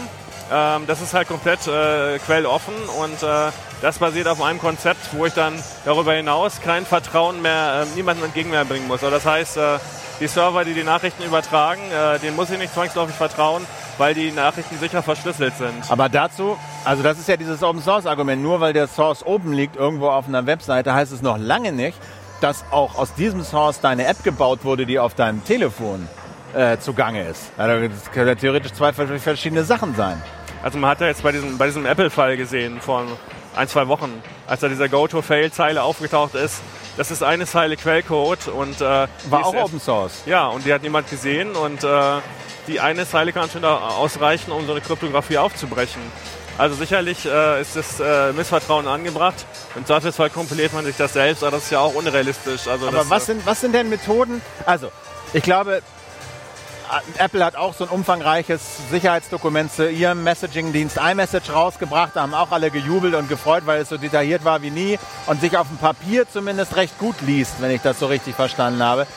[0.52, 5.26] Ähm, das ist halt komplett äh, quelloffen und äh, das basiert auf einem Konzept, wo
[5.26, 5.54] ich dann
[5.86, 9.04] darüber hinaus kein Vertrauen mehr äh, niemandem entgegen mehr bringen muss.
[9.04, 9.80] Also das heißt, äh,
[10.20, 13.66] die Server, die die Nachrichten übertragen, äh, denen muss ich nicht zwangsläufig vertrauen,
[14.02, 15.76] weil die Nachrichten sicher verschlüsselt sind.
[15.90, 19.54] Aber dazu, also das ist ja dieses Open Source Argument, nur weil der Source oben
[19.54, 22.00] liegt irgendwo auf einer Webseite, heißt es noch lange nicht,
[22.42, 26.10] dass auch aus diesem Source deine App gebaut wurde, die auf deinem Telefon
[26.56, 27.52] äh, zugange ist.
[27.58, 30.20] Also das können ja theoretisch zwei verschiedene Sachen sein.
[30.64, 33.06] Also man hat ja jetzt bei diesem, bei diesem Apple-Fall gesehen, vor
[33.56, 36.62] ein, zwei Wochen, als da dieser Go-to-Fail-Zeile aufgetaucht ist,
[36.98, 40.24] das ist eine Zeile Quellcode und äh, war auch Open Source.
[40.26, 42.18] Ja, und die hat niemand gesehen und äh,
[42.68, 46.02] die eine Zeile kann schon da ausreichen, um so eine Kryptographie aufzubrechen.
[46.58, 49.46] Also sicherlich äh, ist das äh, Missvertrauen angebracht.
[49.76, 52.68] Im Zweifelsfall kompiliert man sich das selbst, aber das ist ja auch unrealistisch.
[52.68, 54.42] Also aber was, sind, was sind denn Methoden?
[54.66, 54.92] Also,
[55.34, 55.82] ich glaube,
[57.18, 62.12] Apple hat auch so ein umfangreiches Sicherheitsdokument zu ihrem Messaging-Dienst iMessage rausgebracht.
[62.16, 65.42] Da haben auch alle gejubelt und gefreut, weil es so detailliert war wie nie und
[65.42, 69.08] sich auf dem Papier zumindest recht gut liest, wenn ich das so richtig verstanden habe.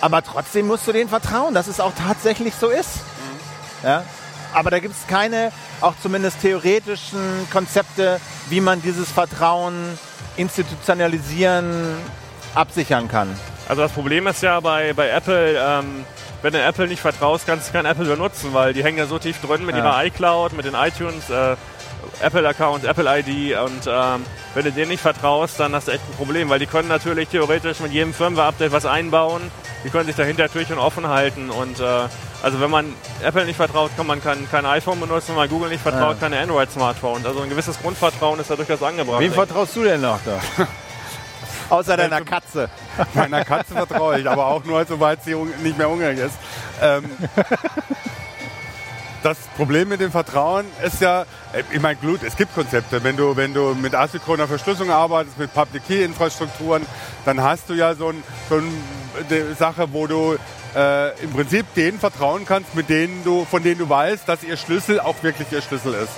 [0.00, 2.96] Aber trotzdem musst du denen vertrauen, dass es auch tatsächlich so ist.
[2.96, 3.88] Mhm.
[3.88, 4.04] Ja?
[4.52, 9.98] Aber da gibt es keine, auch zumindest theoretischen Konzepte, wie man dieses Vertrauen
[10.36, 11.96] institutionalisieren,
[12.54, 13.34] absichern kann.
[13.68, 16.04] Also das Problem ist ja bei, bei Apple, ähm,
[16.42, 19.18] wenn du Apple nicht vertraust, kannst du kein Apple benutzen, weil die hängen ja so
[19.18, 19.84] tief drin mit ja.
[19.84, 21.56] ihrer iCloud, mit den iTunes, äh,
[22.20, 26.48] Apple-Account, Apple-ID und ähm, wenn du denen nicht vertraust, dann hast du echt ein Problem,
[26.48, 29.42] weil die können natürlich theoretisch mit jedem Firmware-Update was einbauen,
[29.84, 32.08] die können sich dahinter durch und offen halten und äh,
[32.42, 35.70] also wenn man Apple nicht vertraut, kann man kein, kein iPhone benutzen, wenn man Google
[35.70, 36.28] nicht vertraut, ja.
[36.28, 37.24] keine Android-Smartphones.
[37.24, 39.20] Also ein gewisses Grundvertrauen ist da durchaus angebracht.
[39.20, 40.40] Wem vertraust du denn noch da?
[41.68, 42.68] Außer deiner Katze.
[43.14, 46.34] Meiner Katze vertraue ich, aber auch nur, soweit sie nicht mehr hungrig ist.
[46.80, 47.04] Ähm,
[49.22, 51.22] das Problem mit dem Vertrauen ist ja,
[51.52, 53.02] äh, ich meine, gut, es gibt Konzepte.
[53.04, 56.84] Wenn du, wenn du mit asynchroner Verschlüsselung arbeitest, mit Public Key Infrastrukturen,
[57.24, 60.36] dann hast du ja so, ein, so eine Sache, wo du
[60.74, 64.56] äh, im Prinzip denen vertrauen kannst, mit denen du, von denen du weißt, dass ihr
[64.56, 66.12] Schlüssel auch wirklich ihr Schlüssel ist.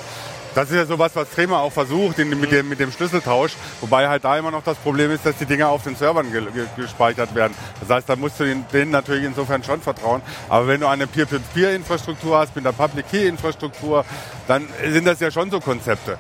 [0.55, 3.53] Das ist ja sowas, was Trema auch versucht in, mit, dem, mit dem Schlüsseltausch.
[3.81, 6.43] Wobei halt da immer noch das Problem ist, dass die Dinger auf den Servern ge,
[6.53, 7.55] ge, gespeichert werden.
[7.81, 10.23] Das heißt, da musst du denen natürlich insofern schon vertrauen.
[10.49, 14.05] Aber wenn du eine Peer-to-Peer-Infrastruktur hast mit einer Public-Key-Infrastruktur,
[14.47, 16.19] dann sind das ja schon so Konzepte.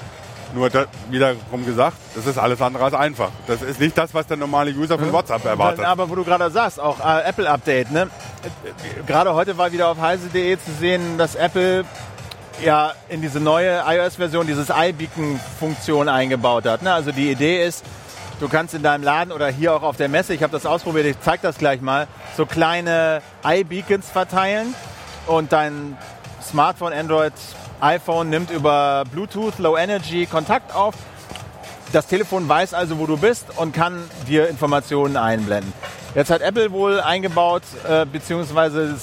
[0.55, 3.31] Nur da, wiederum gesagt, das ist alles andere als einfach.
[3.49, 5.85] Das ist nicht das, was der normale User von WhatsApp erwartet.
[5.85, 8.09] Aber wo du gerade sagst, auch äh, Apple Update, ne?
[9.07, 11.85] Gerade heute war wieder auf heise.de zu sehen, dass Apple
[12.63, 16.83] ja in diese neue iOS-Version dieses iBeacon-Funktion eingebaut hat.
[16.83, 16.93] Ne?
[16.93, 17.85] Also die Idee ist,
[18.41, 21.07] du kannst in deinem Laden oder hier auch auf der Messe, ich habe das ausprobiert,
[21.07, 24.75] ich zeige das gleich mal, so kleine iBeacons verteilen
[25.27, 25.97] und dein
[26.43, 27.33] Smartphone, Android,
[27.81, 30.95] iPhone nimmt über Bluetooth Low Energy Kontakt auf.
[31.93, 35.73] Das Telefon weiß also, wo du bist und kann dir Informationen einblenden.
[36.15, 38.95] Jetzt hat Apple wohl eingebaut, äh, beziehungsweise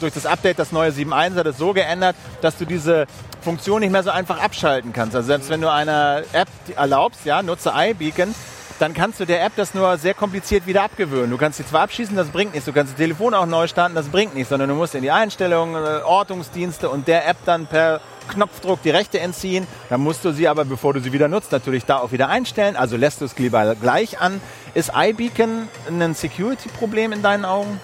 [0.00, 3.06] durch das Update, das neue 7.1 hat es so geändert, dass du diese
[3.42, 5.14] Funktion nicht mehr so einfach abschalten kannst.
[5.14, 8.34] Also selbst wenn du einer App erlaubst, ja, nutze iBeacon,
[8.78, 11.30] dann kannst du der App das nur sehr kompliziert wieder abgewöhnen.
[11.30, 12.66] Du kannst sie zwar abschießen, das bringt nichts.
[12.66, 14.50] Du kannst das Telefon auch neu starten, das bringt nichts.
[14.50, 18.90] Sondern du musst in die Einstellungen, äh, Ortungsdienste und der App dann per Knopfdruck die
[18.90, 19.66] Rechte entziehen.
[19.88, 22.76] Dann musst du sie aber, bevor du sie wieder nutzt, natürlich da auch wieder einstellen.
[22.76, 24.40] Also lässt du es lieber gleich an.
[24.74, 27.80] Ist iBeacon ein Security-Problem in deinen Augen?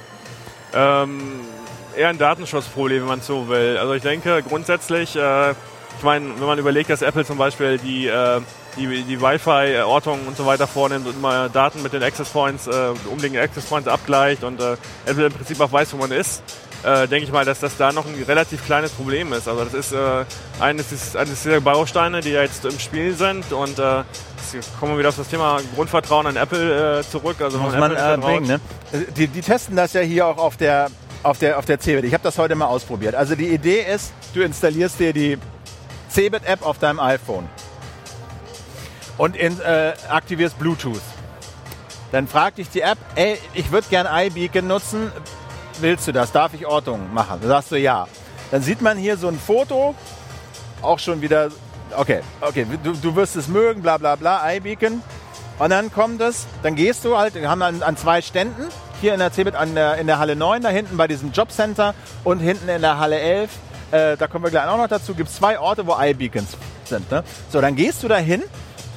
[0.75, 1.41] Ähm,
[1.97, 3.79] eher ein Datenschutzproblem, wenn man so will.
[3.79, 8.07] Also ich denke grundsätzlich, äh, ich meine, wenn man überlegt, dass Apple zum Beispiel die,
[8.07, 8.41] äh,
[8.77, 12.91] die, die Wi-Fi-Ortung und so weiter vornimmt und immer Daten mit den Access Points, äh,
[13.11, 14.77] umliegenden Access Points abgleicht und äh,
[15.07, 16.43] Apple im Prinzip auch weiß, wo man ist,
[16.85, 19.49] äh, denke ich mal, dass das da noch ein relativ kleines Problem ist.
[19.49, 20.25] Also das ist äh,
[20.61, 24.03] eines, eines dieser Bausteine, die jetzt im Spiel sind und äh,
[24.79, 27.37] kommen wir wieder auf das Thema Grundvertrauen an Apple äh, zurück.
[27.41, 28.61] Also Muss man äh, bringen, ne?
[29.17, 30.91] die, die testen das ja hier auch auf der
[31.25, 32.05] auf der, auf der Cebit.
[32.05, 33.15] Ich habe das heute mal ausprobiert.
[33.15, 35.39] Also die Idee ist, du installierst dir die
[36.11, 37.49] Cebit-App auf deinem iPhone
[39.19, 41.01] und in, äh, aktivierst Bluetooth.
[42.13, 45.11] Dann fragt dich die App, ey, ich würde gern iBeacon nutzen,
[45.81, 46.31] willst du das?
[46.31, 47.39] Darf ich Ortung machen?
[47.41, 48.07] Dann sagst du ja.
[48.51, 49.95] Dann sieht man hier so ein Foto,
[50.83, 51.49] auch schon wieder,
[51.97, 55.03] okay, okay, du, du wirst es mögen, bla bla bla, iBeacon.
[55.59, 58.69] Und dann kommt es, dann gehst du halt, wir haben an, an zwei Ständen,
[59.05, 61.95] hier in der CeBIT an der, in der Halle 9, da hinten bei diesem Jobcenter
[62.25, 63.51] und hinten in der Halle 11,
[63.91, 67.11] äh, da kommen wir gleich auch noch dazu, gibt es zwei Orte, wo iBeacons sind.
[67.11, 67.23] Ne?
[67.51, 68.43] So, dann gehst du da hin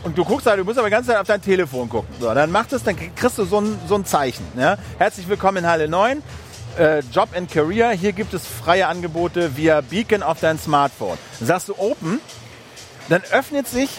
[0.03, 2.07] und du guckst halt, du musst aber die ganze Zeit auf dein Telefon gucken.
[2.21, 4.45] So, dann macht es, dann kriegst du so ein, so ein Zeichen.
[4.57, 4.77] Ja?
[4.97, 6.23] Herzlich willkommen in Halle 9.
[6.79, 11.17] Äh, Job and Career, hier gibt es freie Angebote via Beacon auf dein Smartphone.
[11.41, 12.21] Sagst du Open,
[13.09, 13.89] dann öffnet sich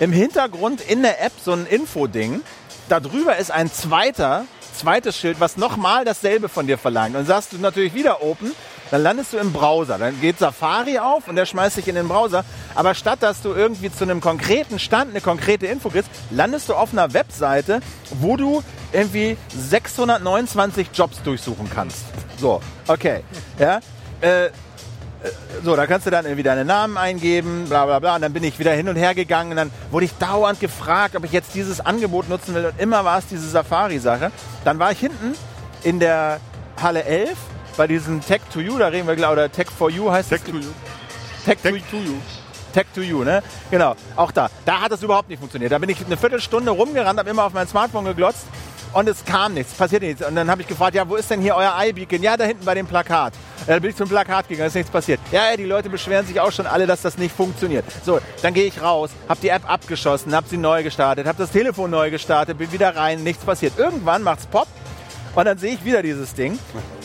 [0.00, 2.40] im Hintergrund in der App so ein Info-Ding.
[2.88, 4.46] Darüber ist ein zweiter
[4.78, 7.16] zweites Schild, was nochmal dasselbe von dir verlangt.
[7.16, 8.52] Und sagst du natürlich wieder Open,
[8.90, 9.98] dann landest du im Browser.
[9.98, 12.44] Dann geht Safari auf und der schmeißt dich in den Browser.
[12.74, 16.74] Aber statt dass du irgendwie zu einem konkreten Stand eine konkrete Info kriegst, landest du
[16.74, 17.80] auf einer Webseite,
[18.20, 18.62] wo du
[18.92, 22.04] irgendwie 629 Jobs durchsuchen kannst.
[22.38, 23.22] So, okay.
[23.58, 23.80] Ja,
[24.20, 24.50] äh,
[25.64, 28.14] so, da kannst du dann irgendwie deinen Namen eingeben, bla bla bla.
[28.16, 31.16] Und dann bin ich wieder hin und her gegangen und dann wurde ich dauernd gefragt,
[31.16, 32.66] ob ich jetzt dieses Angebot nutzen will.
[32.66, 34.30] Und immer war es diese Safari-Sache.
[34.64, 35.34] Dann war ich hinten
[35.82, 36.40] in der
[36.80, 37.36] Halle 11
[37.76, 40.40] bei diesem Tech to You, da reden wir gleich, oder Tech for You heißt Tech
[40.44, 40.50] es.
[40.50, 40.68] to you.
[41.44, 42.14] Tech, Tech to, to you.
[42.72, 43.42] Tech to You, ne?
[43.70, 44.50] Genau, auch da.
[44.64, 45.72] Da hat es überhaupt nicht funktioniert.
[45.72, 48.46] Da bin ich eine Viertelstunde rumgerannt, habe immer auf mein Smartphone geglotzt
[48.92, 50.26] und es kam nichts, passiert nichts.
[50.26, 52.22] Und dann habe ich gefragt, ja, wo ist denn hier euer iBeacon?
[52.22, 53.34] Ja, da hinten bei dem Plakat.
[53.66, 55.20] Ja, Da bin ich zum Plakat gegangen, ist nichts passiert.
[55.32, 57.84] Ja, ja, die Leute beschweren sich auch schon alle, dass das nicht funktioniert.
[58.04, 61.50] So, dann gehe ich raus, habe die App abgeschossen, habe sie neu gestartet, habe das
[61.50, 63.78] Telefon neu gestartet, bin wieder rein, nichts passiert.
[63.78, 64.68] Irgendwann macht's Pop
[65.34, 66.58] und dann sehe ich wieder dieses Ding,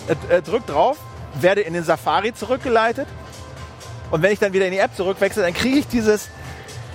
[0.07, 0.97] äh, äh, drück drauf,
[1.39, 3.07] werde in den Safari zurückgeleitet
[4.11, 6.29] und wenn ich dann wieder in die App zurückwechsel, dann kriege ich dieses,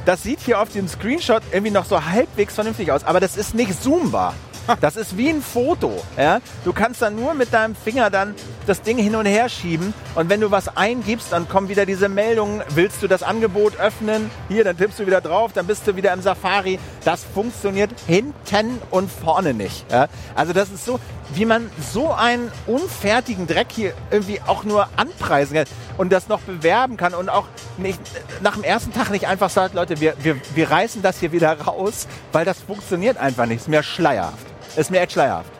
[0.06, 3.54] das sieht hier auf dem Screenshot irgendwie noch so halbwegs vernünftig aus, aber das ist
[3.54, 4.34] nicht zoombar.
[4.80, 6.02] Das ist wie ein Foto.
[6.16, 6.40] Ja?
[6.64, 8.34] Du kannst dann nur mit deinem Finger dann
[8.66, 12.08] das Ding hin und her schieben und wenn du was eingibst, dann kommen wieder diese
[12.08, 14.30] Meldungen, willst du das Angebot öffnen?
[14.48, 16.78] Hier, dann tippst du wieder drauf, dann bist du wieder im Safari.
[17.04, 19.90] Das funktioniert hinten und vorne nicht.
[19.90, 20.08] Ja?
[20.34, 21.00] Also das ist so,
[21.34, 26.40] wie man so einen unfertigen Dreck hier irgendwie auch nur anpreisen kann und das noch
[26.40, 28.00] bewerben kann und auch nicht,
[28.42, 31.60] nach dem ersten Tag nicht einfach sagt, Leute, wir, wir, wir reißen das hier wieder
[31.60, 33.60] raus, weil das funktioniert einfach nicht.
[33.60, 34.57] Ist mir schleierhaft.
[34.76, 35.50] Ist mir echt schleierhaft.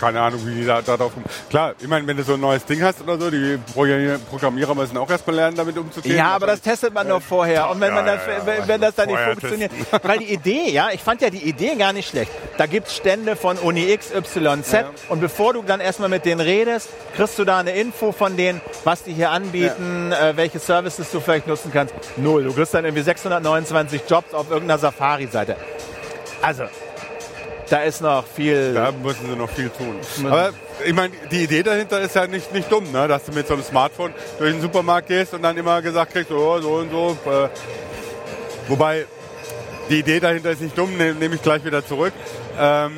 [0.00, 1.26] Keine Ahnung, wie die da, da drauf kommen.
[1.50, 4.72] Klar, ich meine, wenn du so ein neues Ding hast oder so, die Programmier- Programmierer
[4.76, 6.16] müssen auch erstmal lernen, damit umzugehen.
[6.16, 7.68] Ja, aber das testet man doch vorher.
[7.68, 9.72] Und wenn, man Ja, das, ja, wenn, wenn das dann nicht funktioniert.
[10.04, 12.30] Weil die Idee, ja, ich fand ja die Idee gar nicht schlecht.
[12.58, 14.82] Da gibt's Stände von Uni X, Y, Z.
[14.82, 14.90] Ja.
[15.08, 18.60] Und bevor du dann erstmal mit denen redest, kriegst du da eine Info von denen,
[18.84, 21.92] was die hier anbieten, äh, welche Services du vielleicht nutzen kannst.
[22.16, 22.44] Null.
[22.44, 25.56] Du kriegst dann irgendwie 629 Jobs auf irgendeiner Safari-Seite.
[26.40, 26.64] Also,
[27.70, 28.74] da ist noch viel.
[28.74, 29.96] Da müssen sie noch viel tun.
[30.24, 30.50] Aber
[30.84, 33.08] ich meine, die Idee dahinter ist ja nicht, nicht dumm, ne?
[33.08, 36.30] dass du mit so einem Smartphone durch den Supermarkt gehst und dann immer gesagt kriegst,
[36.30, 37.16] oh, so und so.
[37.26, 37.48] Äh,
[38.68, 39.06] wobei,
[39.90, 42.12] die Idee dahinter ist nicht dumm, ne, nehme ich gleich wieder zurück.
[42.58, 42.92] Ähm,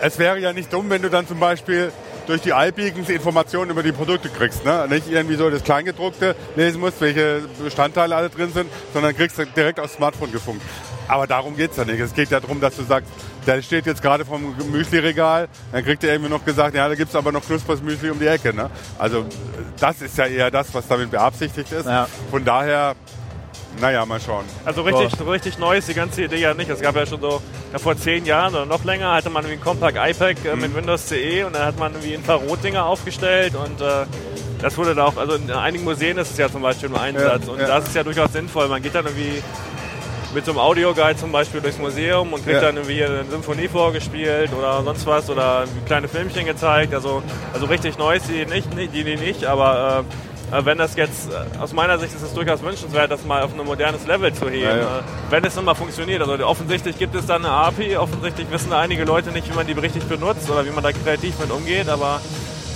[0.00, 1.92] es wäre ja nicht dumm, wenn du dann zum Beispiel
[2.26, 4.64] durch die iBeacons Informationen über die Produkte kriegst.
[4.64, 4.86] Ne?
[4.88, 9.46] Nicht irgendwie so das Kleingedruckte lesen musst, welche Bestandteile alle drin sind, sondern kriegst du
[9.46, 10.62] direkt aufs Smartphone gefunkt.
[11.08, 12.00] Aber darum geht's ja nicht.
[12.00, 13.10] Es geht ja darum, dass du sagst,
[13.46, 17.14] der steht jetzt gerade vom Müsli-Regal, dann kriegt er irgendwie noch gesagt, ja, da gibt's
[17.14, 18.54] aber noch Knuspersmüsli um die Ecke.
[18.54, 18.70] Ne?
[18.98, 19.26] Also
[19.80, 21.86] das ist ja eher das, was damit beabsichtigt ist.
[21.86, 22.06] Ja.
[22.30, 22.94] Von daher,
[23.80, 24.44] naja, mal schauen.
[24.64, 26.70] Also richtig, so richtig neu ist die ganze Idee ja nicht.
[26.70, 29.52] Es gab ja schon so, ja, vor zehn Jahren oder noch länger hatte man wie
[29.52, 33.80] ein Compact iPad äh, mit Windows CE und dann hat man wie Infrarotdinger aufgestellt und
[33.80, 34.06] äh,
[34.60, 37.46] das wurde da auch, also in einigen Museen ist es ja zum Beispiel im Einsatz
[37.46, 37.66] Ja, und ja.
[37.66, 38.68] das ist ja durchaus sinnvoll.
[38.68, 39.42] Man geht dann irgendwie
[40.34, 42.60] mit so einem Audioguide zum Beispiel durchs Museum und kriegt Ja.
[42.62, 46.94] dann irgendwie hier eine Symphonie vorgespielt oder sonst was oder kleine Filmchen gezeigt.
[46.94, 50.04] Also, also richtig neu ist die nicht, die Idee nicht, aber
[50.52, 53.42] äh, äh, wenn das jetzt, äh, aus meiner Sicht ist es durchaus wünschenswert, das mal
[53.42, 54.98] auf ein modernes Level zu heben, Ja, ja.
[54.98, 56.20] Äh, wenn es mal funktioniert.
[56.22, 59.66] Also offensichtlich gibt es dann eine API, offensichtlich wissen da einige Leute nicht, wie man
[59.66, 62.20] die richtig benutzt oder wie man da kreativ mit umgeht, aber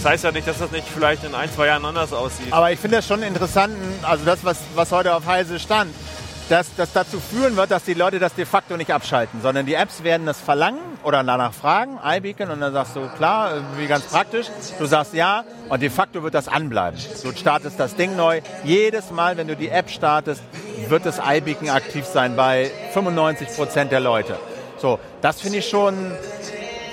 [0.02, 2.52] das heißt ja nicht, dass das nicht vielleicht in ein, zwei Jahren anders aussieht.
[2.52, 5.90] Aber ich finde das schon interessant, also das, was, was heute auf Heise stand,
[6.48, 9.74] dass das dazu führen wird, dass die Leute das de facto nicht abschalten, sondern die
[9.74, 14.04] Apps werden das verlangen oder danach fragen, iBeacon, und dann sagst du, klar, wie ganz
[14.04, 14.46] praktisch,
[14.78, 16.98] du sagst ja, und de facto wird das anbleiben.
[17.22, 18.40] Du startest das Ding neu.
[18.64, 20.42] Jedes Mal, wenn du die App startest,
[20.88, 24.38] wird das iBeacon aktiv sein bei 95 Prozent der Leute.
[24.78, 26.12] So, das finde ich schon,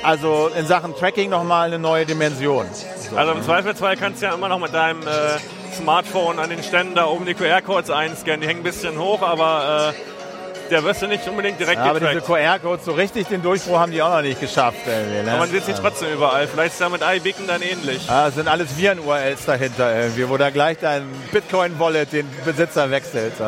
[0.04, 2.66] also in Sachen Tracking nochmal eine neue Dimension.
[3.10, 3.16] So.
[3.16, 5.38] Also im Zweifelsfall kannst du ja immer noch mit deinem äh,
[5.74, 8.42] Smartphone an den Ständen da oben die QR-Codes einscannen.
[8.42, 12.00] Die hängen ein bisschen hoch, aber äh, der wirst du nicht unbedingt direkt Ja, aber
[12.00, 12.22] diese.
[12.22, 14.80] QR-Codes, so richtig den Durchbruch haben die auch noch nicht geschafft.
[14.86, 15.32] Irgendwie, ne?
[15.32, 16.48] Aber man sieht sie trotzdem überall.
[16.48, 18.10] Vielleicht ist ja mit iBeacon dann ähnlich.
[18.10, 23.34] Ah, es sind alles Viren-URLs dahinter irgendwie, wo da gleich dein Bitcoin-Wallet den Besitzer wechselt.
[23.38, 23.46] So.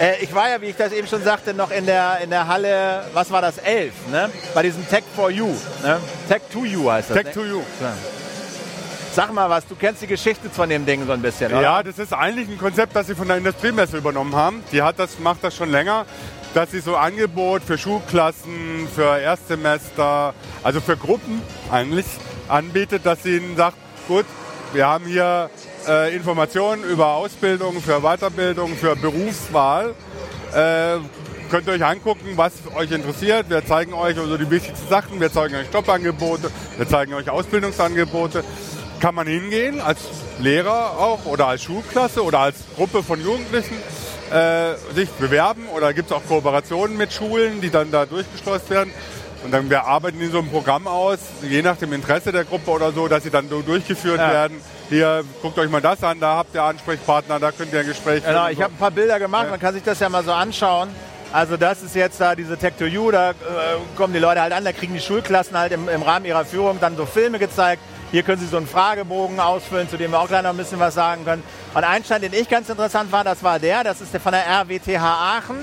[0.00, 2.48] Äh, ich war ja, wie ich das eben schon sagte, noch in der, in der
[2.48, 4.30] Halle, was war das, 11, ne?
[4.54, 5.48] bei diesem Tech for You.
[5.82, 5.98] Ne?
[6.28, 7.16] Tech to You heißt das.
[7.18, 7.32] Tech ne?
[7.32, 7.62] to you.
[9.12, 11.62] Sag mal was, du kennst die Geschichte von dem Ding so ein bisschen, oder?
[11.62, 14.62] Ja, das ist eigentlich ein Konzept, das sie von der Industriemesse übernommen haben.
[14.70, 16.06] Die hat das, macht das schon länger,
[16.54, 21.42] dass sie so Angebot für Schulklassen, für Erstsemester, also für Gruppen
[21.72, 22.06] eigentlich
[22.46, 24.26] anbietet, dass sie ihnen sagt, gut,
[24.72, 25.50] wir haben hier
[25.88, 29.94] äh, Informationen über Ausbildung, für Weiterbildung, für Berufswahl.
[30.54, 30.98] Äh,
[31.50, 33.50] könnt ihr euch angucken, was euch interessiert.
[33.50, 35.20] Wir zeigen euch also die wichtigsten Sachen.
[35.20, 38.44] Wir zeigen euch Jobangebote, wir zeigen euch Ausbildungsangebote.
[39.00, 39.98] Kann man hingehen als
[40.40, 43.76] Lehrer auch oder als Schulklasse oder als Gruppe von Jugendlichen
[44.30, 48.92] äh, sich bewerben oder gibt es auch Kooperationen mit Schulen, die dann da durchgeschleust werden.
[49.42, 52.70] Und dann wir arbeiten die so ein Programm aus, je nach dem Interesse der Gruppe
[52.72, 54.30] oder so, dass sie dann so durchgeführt Ja.
[54.32, 54.60] werden.
[54.90, 58.22] Hier, guckt euch mal das an, da habt ihr Ansprechpartner, da könnt ihr ein Gespräch
[58.22, 59.50] Genau, ich habe ein paar Bilder gemacht, Ja.
[59.50, 60.90] man kann sich das ja mal so anschauen.
[61.32, 63.34] Also das ist jetzt da diese Tech to You, da äh,
[63.96, 66.78] kommen die Leute halt an, da kriegen die Schulklassen halt im, im Rahmen ihrer Führung
[66.80, 67.80] dann so Filme gezeigt.
[68.12, 70.80] Hier können sie so einen Fragebogen ausfüllen, zu dem wir auch gleich noch ein bisschen
[70.80, 71.44] was sagen können.
[71.74, 74.32] Und ein Stand, den ich ganz interessant war, das war der, das ist der von
[74.32, 75.60] der RWTH Aachen,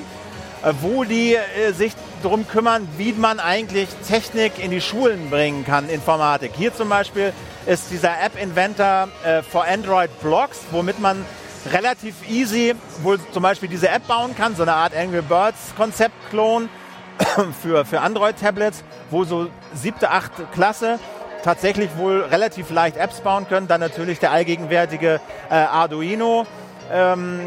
[0.63, 1.91] äh, wo die äh, sich
[2.23, 6.53] darum kümmern, wie man eigentlich Technik in die Schulen bringen kann, Informatik.
[6.55, 7.33] Hier zum Beispiel
[7.65, 11.25] ist dieser App-Inventor äh, for Android Blocks, womit man
[11.73, 16.69] relativ easy wohl zum Beispiel diese App bauen kann, so eine Art Angry Birds Konzeptklon
[17.61, 20.97] für, für Android-Tablets, wo so siebte, achte Klasse
[21.43, 23.67] tatsächlich wohl relativ leicht Apps bauen können.
[23.67, 25.19] Dann natürlich der allgegenwärtige
[25.49, 26.45] äh, Arduino.
[26.91, 27.41] Ähm,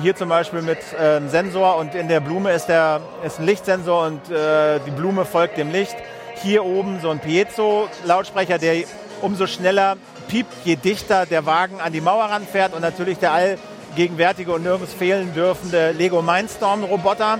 [0.00, 4.06] hier zum Beispiel mit ähm, Sensor und in der Blume ist, der, ist ein Lichtsensor
[4.06, 5.96] und äh, die Blume folgt dem Licht.
[6.42, 8.84] Hier oben so ein Piezo-Lautsprecher, der
[9.20, 9.96] umso schneller
[10.28, 14.92] piept, je dichter der Wagen an die Mauer ranfährt und natürlich der allgegenwärtige und nirgends
[14.92, 17.38] fehlen dürfende Lego Mindstorm-Roboter,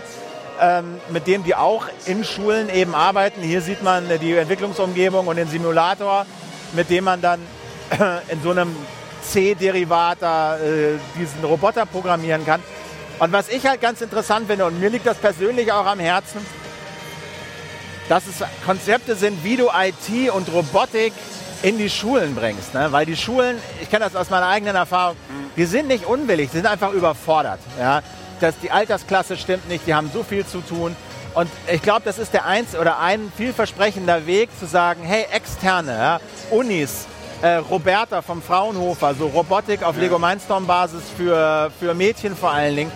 [1.10, 3.42] mit dem die auch in Schulen eben arbeiten.
[3.42, 6.26] Hier sieht man äh, die Entwicklungsumgebung und den Simulator,
[6.72, 7.40] mit dem man dann
[8.28, 8.74] in so einem
[9.22, 12.62] C-Derivat äh, diesen Roboter programmieren kann.
[13.18, 16.44] Und was ich halt ganz interessant finde, und mir liegt das persönlich auch am Herzen,
[18.08, 21.12] dass es Konzepte sind, wie du IT und Robotik
[21.62, 22.74] in die Schulen bringst.
[22.74, 22.88] Ne?
[22.90, 25.16] Weil die Schulen, ich kenne das aus meiner eigenen Erfahrung,
[25.56, 27.60] die sind nicht unwillig, die sind einfach überfordert.
[27.78, 28.02] Ja?
[28.44, 30.94] Das, die Altersklasse stimmt nicht, die haben so viel zu tun.
[31.32, 35.92] Und ich glaube, das ist der eins oder ein vielversprechender Weg zu sagen, hey, externe,
[35.92, 37.06] ja, Unis,
[37.40, 42.76] äh, Roberta vom Fraunhofer, so Robotik auf Lego Mindstorm Basis für, für Mädchen vor allen
[42.76, 42.92] Dingen,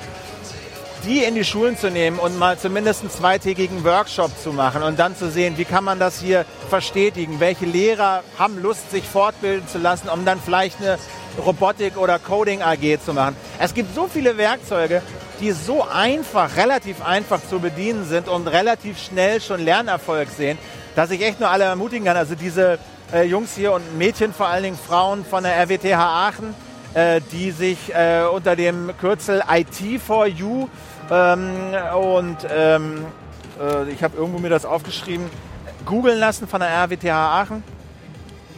[1.07, 4.99] die in die Schulen zu nehmen und mal zumindest einen zweitägigen Workshop zu machen und
[4.99, 9.67] dann zu sehen, wie kann man das hier verstetigen, welche Lehrer haben Lust, sich fortbilden
[9.67, 10.99] zu lassen, um dann vielleicht eine
[11.39, 13.37] Robotik- oder Coding-AG zu machen.
[13.59, 15.03] Es gibt so viele Werkzeuge,
[15.41, 20.59] die so einfach, relativ einfach zu bedienen sind und relativ schnell schon Lernerfolg sehen,
[20.97, 22.17] dass ich echt nur alle ermutigen kann.
[22.17, 22.79] Also diese
[23.13, 26.55] äh, Jungs hier und Mädchen, vor allen Dingen Frauen von der RWTH Aachen,
[26.95, 30.69] äh, die sich äh, unter dem Kürzel IT4U
[31.11, 31.51] ähm,
[31.95, 33.07] und ähm,
[33.61, 35.31] äh, ich habe irgendwo mir das aufgeschrieben,
[35.85, 37.63] googeln lassen von der RWTH Aachen.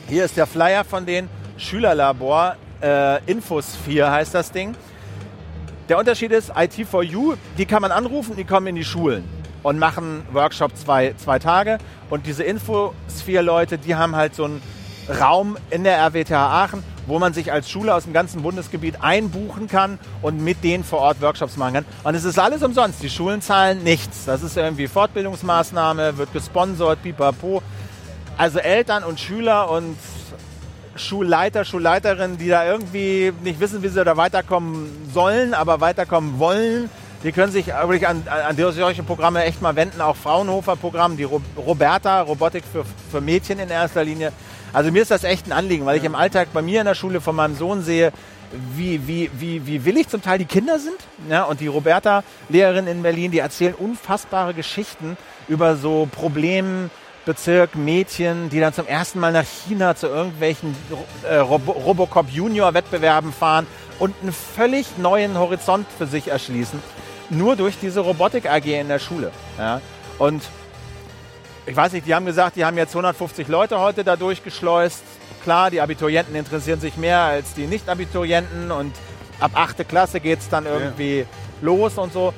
[0.09, 4.75] Hier ist der Flyer von den Schülerlabor, äh, Infosphere heißt das Ding.
[5.90, 9.24] Der Unterschied ist, IT4U, die kann man anrufen, die kommen in die Schulen
[9.64, 11.79] und machen Workshop zwei, zwei Tage.
[12.11, 14.62] Und diese Infosphere-Leute, die haben halt so einen
[15.20, 19.66] Raum in der RWTH Aachen, wo man sich als Schule aus dem ganzen Bundesgebiet einbuchen
[19.66, 21.85] kann und mit denen vor Ort Workshops machen kann.
[22.05, 23.03] Und es ist alles umsonst.
[23.03, 24.26] Die Schulen zahlen nichts.
[24.26, 27.64] Das ist irgendwie Fortbildungsmaßnahme, wird gesponsert, pipapo.
[28.37, 29.96] Also Eltern und Schüler und
[31.01, 36.91] Schulleiter, Schulleiterinnen, die da irgendwie nicht wissen, wie sie da weiterkommen sollen, aber weiterkommen wollen,
[37.23, 40.01] die können sich wirklich an, an solche Programme echt mal wenden.
[40.01, 44.33] Auch Fraunhofer-Programm, die Ro Roberta, Robotik für, für Mädchen in erster Linie.
[44.73, 46.95] Also mir ist das echt ein Anliegen, weil ich im Alltag bei mir in der
[46.95, 48.13] Schule von meinem Sohn sehe,
[48.75, 50.97] wie, wie, wie, wie willig zum Teil die Kinder sind.
[51.29, 55.17] Ja, und die Roberta, Lehrerin in Berlin, die erzählen unfassbare Geschichten
[55.49, 56.09] über so
[57.31, 60.75] Problembezirk Mädchen, die dann zum ersten Mal nach China zu irgendwelchen
[61.23, 63.66] äh, Rob Robocop Junior Wettbewerben fahren
[64.01, 66.83] und einen völlig neuen Horizont für sich erschließen.
[67.31, 69.31] Nur durch diese Robotik AG in der Schule.
[69.59, 69.81] Ja.
[70.19, 70.43] Und
[71.66, 75.03] ich weiß nicht, die haben gesagt, die haben jetzt 150 Leute heute da durchgeschleust.
[75.45, 78.93] Klar, die Abiturienten interessieren sich mehr als die Nicht-Abiturienten und
[79.38, 79.88] ab 8.
[79.88, 81.27] Klasse geht es dann irgendwie
[81.62, 82.35] los und so.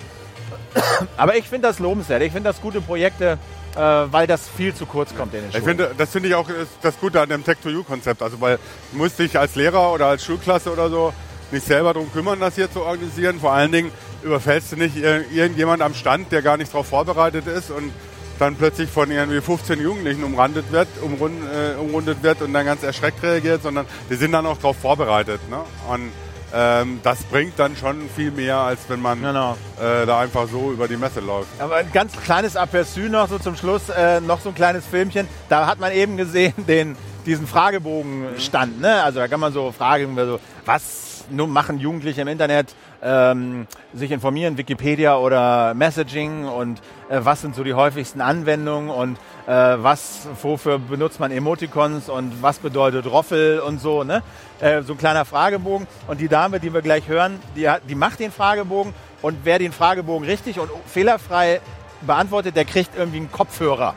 [1.16, 2.22] Aber ich finde das lobenswert.
[2.22, 3.38] Ich finde das gute Projekte,
[3.76, 5.64] äh, weil das viel zu kurz kommt in den Ich Schulen.
[5.64, 8.22] finde, das finde ich auch ist das Gute an dem Tech-to-You-Konzept.
[8.22, 8.58] Also, weil
[8.92, 11.12] du musst dich als Lehrer oder als Schulklasse oder so
[11.50, 13.38] nicht selber darum kümmern, das hier zu organisieren.
[13.40, 13.90] Vor allen Dingen
[14.22, 17.92] überfällst du nicht ir- irgendjemand am Stand, der gar nicht darauf vorbereitet ist und
[18.38, 22.82] dann plötzlich von irgendwie 15 Jugendlichen umrandet wird, umrund, äh, umrundet wird und dann ganz
[22.82, 25.40] erschreckt reagiert, sondern die sind dann auch darauf vorbereitet.
[25.50, 25.58] Ne?
[25.88, 26.10] Und
[26.54, 29.56] ähm, das bringt dann schon viel mehr, als wenn man Genau.
[29.80, 31.48] äh, da einfach so über die Messe läuft.
[31.58, 35.26] Aber ein ganz kleines Aperçu noch so zum Schluss, äh, noch so ein kleines Filmchen.
[35.48, 38.80] Da hat man eben gesehen, den, diesen Fragebogenstand.
[38.80, 39.02] Ne?
[39.02, 44.10] Also da kann man so fragen, so, was nun machen Jugendliche im Internet, ähm, sich
[44.10, 50.28] informieren, Wikipedia oder Messaging und äh, was sind so die häufigsten Anwendungen und äh, was,
[50.42, 54.04] wofür benutzt man Emoticons und was bedeutet Roffel und so.
[54.04, 54.22] Ne?
[54.62, 55.88] Äh, so ein kleiner Fragebogen.
[56.06, 59.72] Und die Dame, die wir gleich hören, die, die macht den Fragebogen und wer den
[59.72, 61.60] Fragebogen richtig und fehlerfrei
[62.02, 63.94] beantwortet, der kriegt irgendwie einen Kopfhörer.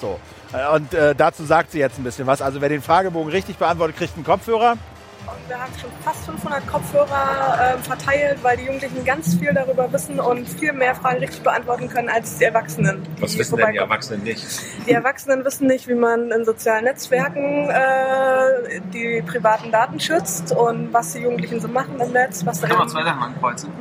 [0.00, 0.18] So.
[0.54, 2.40] Äh, Und äh, dazu sagt sie jetzt ein bisschen was.
[2.40, 4.78] Also wer den Fragebogen richtig beantwortet, kriegt einen Kopfhörer.
[5.26, 9.92] Und wir haben schon fast 500 Kopfhörer äh, verteilt, weil die Jugendlichen ganz viel darüber
[9.92, 13.02] wissen und viel mehr Fragen richtig beantworten können als die Erwachsenen.
[13.18, 13.78] Was die wissen denn die.
[13.78, 14.46] Erwachsenen nicht?
[14.86, 20.92] Die Erwachsenen wissen nicht, wie man in sozialen Netzwerken äh, die privaten Daten schützt und
[20.92, 22.46] was die Jugendlichen so machen im Netz.
[22.46, 23.72] Was Kann man ähm, zwei Sachen ankreuzen?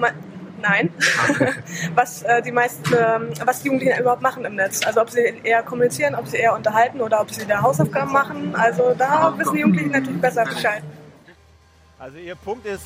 [0.67, 0.89] Nein.
[1.95, 4.83] was äh, die meisten, ähm, was die Jugendlichen überhaupt machen im Netz.
[4.83, 8.55] Also ob sie eher kommunizieren, ob sie eher unterhalten oder ob sie da Hausaufgaben machen.
[8.55, 10.81] Also da wissen die Jugendlichen natürlich besser Bescheid.
[12.05, 12.83] Also ihr Punkt ist,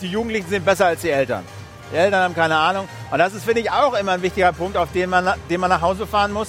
[0.00, 1.44] die Jugendlichen sind besser als die Eltern.
[1.92, 2.88] Die Eltern haben keine Ahnung.
[3.10, 5.68] Und das ist, finde ich, auch immer ein wichtiger Punkt, auf den man, den man
[5.68, 6.48] nach Hause fahren muss.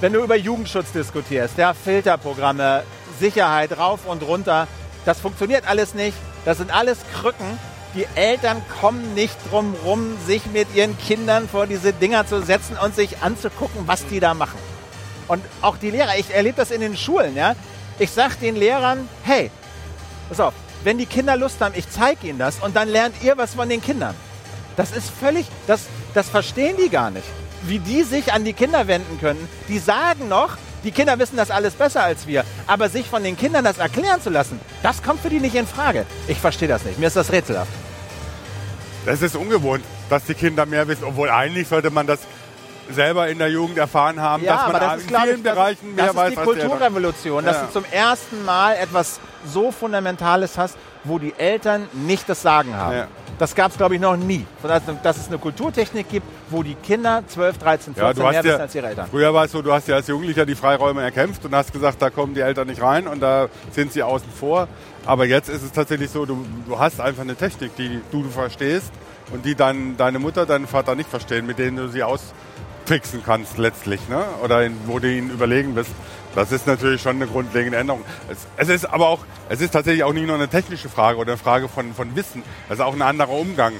[0.00, 2.84] Wenn du über Jugendschutz diskutierst, ja, Filterprogramme,
[3.18, 4.68] Sicherheit rauf und runter,
[5.04, 6.16] das funktioniert alles nicht.
[6.44, 7.58] Das sind alles Krücken.
[7.96, 12.76] Die Eltern kommen nicht drum rum, sich mit ihren Kindern vor diese Dinger zu setzen
[12.80, 14.60] und sich anzugucken, was die da machen.
[15.26, 17.56] Und auch die Lehrer, ich erlebe das in den Schulen, ja.
[17.98, 19.50] Ich sage den Lehrern, hey,
[20.30, 20.54] pass auf,
[20.84, 23.68] wenn die Kinder Lust haben, ich zeige ihnen das und dann lernt ihr was von
[23.68, 24.14] den Kindern.
[24.76, 25.82] Das ist völlig, das,
[26.14, 27.26] das verstehen die gar nicht.
[27.64, 29.46] Wie die sich an die Kinder wenden können.
[29.68, 32.44] Die sagen noch, die Kinder wissen das alles besser als wir.
[32.66, 35.66] Aber sich von den Kindern das erklären zu lassen, das kommt für die nicht in
[35.66, 36.06] Frage.
[36.28, 36.98] Ich verstehe das nicht.
[36.98, 37.72] Mir ist das rätselhaft.
[39.04, 42.20] Das ist ungewohnt, dass die Kinder mehr wissen, obwohl eigentlich sollte man das
[42.94, 46.06] selber in der Jugend erfahren haben, dass man in glaub vielen das Bereichen ist, mehr
[46.06, 46.44] das weiß ist die.
[46.44, 47.62] Kulturrevolution, dass Ja.
[47.66, 52.96] du zum ersten Mal etwas so Fundamentales hast, wo die Eltern nicht das Sagen haben.
[52.96, 53.06] Ja.
[53.38, 54.44] Das gab es, glaube ich, noch nie.
[55.02, 58.56] Dass, es eine Kulturtechnik gibt, wo die Kinder 12, 13, 14 Ja, mehr wissen ja,
[58.58, 59.06] als ihre Eltern.
[59.10, 62.02] früher war es so, du hast ja als Jugendlicher die Freiräume erkämpft und hast gesagt,
[62.02, 64.68] da kommen die Eltern nicht rein und da sind sie außen vor.
[65.06, 68.28] Aber jetzt ist es tatsächlich so, du, du hast einfach eine Technik, die du, du
[68.28, 68.92] verstehst
[69.32, 72.02] und die dann deine Mutter, dein Vater nicht verstehen, mit denen du sie
[72.90, 74.24] austricksen kannst letztlich, ne?
[74.42, 75.90] oder in, wo du ihnen überlegen bist.
[76.34, 78.02] Das ist natürlich schon eine grundlegende Änderung.
[78.28, 81.32] Es, es ist aber auch, es ist tatsächlich auch nicht nur eine technische Frage oder
[81.32, 82.42] eine Frage von, von Wissen.
[82.68, 83.74] Es ist auch ein anderer Umgang.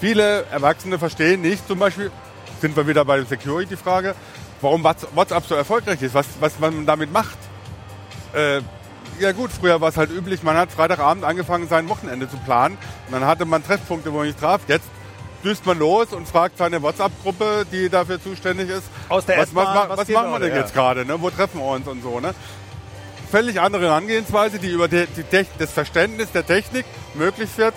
[0.00, 2.12] Viele Erwachsene verstehen nicht, zum Beispiel,
[2.60, 4.14] sind wir wieder bei der Security-Frage,
[4.60, 7.38] warum Whats- WhatsApp so erfolgreich ist, was, was man damit macht.
[8.34, 8.60] Äh,
[9.18, 12.78] ja gut, früher war es halt üblich, man hat Freitagabend angefangen, sein Wochenende zu planen.
[13.08, 14.60] Und dann hatte man Treffpunkte, wo man sich traf.
[14.68, 14.86] Jetzt
[15.44, 19.88] düst man los und fragt seine WhatsApp-Gruppe, die dafür zuständig ist, Aus der was, was,
[19.88, 20.60] was, was machen wir denn ja.
[20.60, 21.20] jetzt gerade, ne?
[21.20, 22.20] wo treffen wir uns und so.
[22.20, 22.34] Ne?
[23.30, 26.84] Völlig andere Herangehensweise, die über die, die, das Verständnis der Technik
[27.14, 27.74] möglich wird,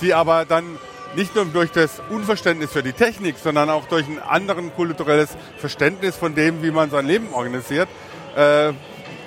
[0.00, 0.78] die aber dann
[1.16, 6.16] nicht nur durch das Unverständnis für die Technik, sondern auch durch ein anderen kulturelles Verständnis
[6.16, 7.88] von dem, wie man sein Leben organisiert,
[8.36, 8.72] äh,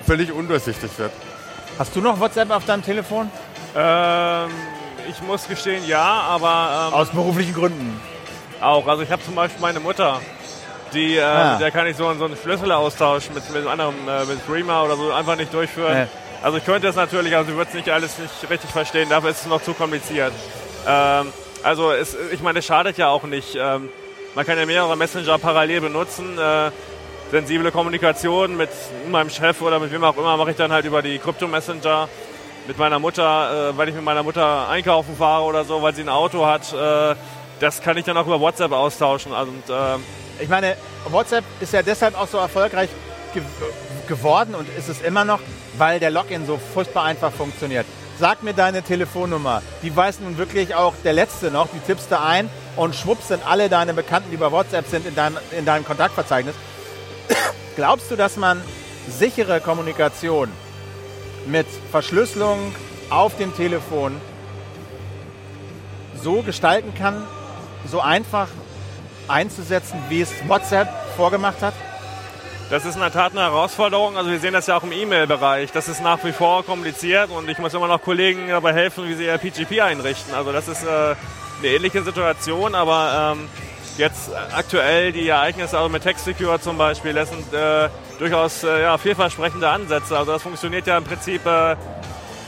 [0.06, 1.12] völlig undurchsichtig wird.
[1.78, 3.30] Hast du noch WhatsApp auf deinem Telefon?
[3.74, 4.50] Ähm,
[5.08, 8.00] ich muss gestehen, ja, aber ähm, Aus beruflichen Gründen.
[8.60, 8.86] auch.
[8.86, 10.20] Also ich habe zum Beispiel meine Mutter,
[10.92, 11.56] die, äh, Ah.
[11.58, 14.96] der kann ich so, so einen Schlüsselaustausch mit, mit einem anderen, äh, mit Streamer oder
[14.96, 16.02] so einfach nicht durchführen.
[16.02, 16.06] Nee.
[16.42, 19.30] Also ich könnte es natürlich, also sie wird es nicht alles nicht richtig verstehen, dafür
[19.30, 20.32] ist es noch zu kompliziert.
[20.86, 21.32] Ähm,
[21.62, 23.54] also es, ich meine, es schadet ja auch nicht.
[23.54, 23.88] Ähm,
[24.34, 26.36] man kann ja mehrere Messenger parallel benutzen.
[26.38, 26.70] Äh,
[27.30, 28.68] sensible Kommunikation mit
[29.10, 32.08] meinem Chef oder mit wem auch immer mache ich dann halt über die Krypto-Messenger.
[32.66, 36.02] Mit meiner Mutter, äh, weil ich mit meiner Mutter einkaufen fahre oder so, weil sie
[36.02, 37.16] ein Auto hat, äh,
[37.60, 39.32] das kann ich dann auch über WhatsApp austauschen.
[39.32, 40.04] Also, und, ähm,
[40.40, 40.76] Ich meine,
[41.10, 42.88] WhatsApp ist ja deshalb auch so erfolgreich
[43.34, 43.42] ge
[44.08, 45.38] geworden und ist es immer noch,
[45.78, 47.86] weil der Login so furchtbar einfach funktioniert.
[48.18, 49.62] Sag mir deine Telefonnummer.
[49.82, 51.68] Die weiß nun wirklich auch der Letzte noch.
[51.68, 55.14] Die tippst du ein und schwupps sind alle deine Bekannten, die bei WhatsApp sind, in,
[55.14, 56.54] dein, in deinem Kontaktverzeichnis.
[57.76, 58.60] Glaubst du, dass man
[59.08, 60.50] sichere Kommunikation
[61.46, 62.74] mit Verschlüsselung
[63.10, 64.20] auf dem Telefon
[66.22, 67.22] so gestalten kann,
[67.86, 68.48] so einfach
[69.28, 71.74] einzusetzen, wie es WhatsApp vorgemacht hat?
[72.70, 74.16] Das ist in der Tat eine Herausforderung.
[74.16, 75.72] Also wir sehen das ja auch im E-Mail-Bereich.
[75.72, 79.14] Das ist nach wie vor kompliziert und ich muss immer noch Kollegen dabei helfen, wie
[79.14, 80.32] sie ihr PGP einrichten.
[80.32, 81.16] Also das ist äh, eine
[81.62, 83.48] ähnliche Situation, aber ähm,
[83.98, 87.88] jetzt aktuell die Ereignisse also mit TextSecure zum Beispiel, das sind äh,
[88.18, 90.16] durchaus äh, ja, vielversprechende Ansätze.
[90.16, 91.76] Also das funktioniert ja im Prinzip, äh,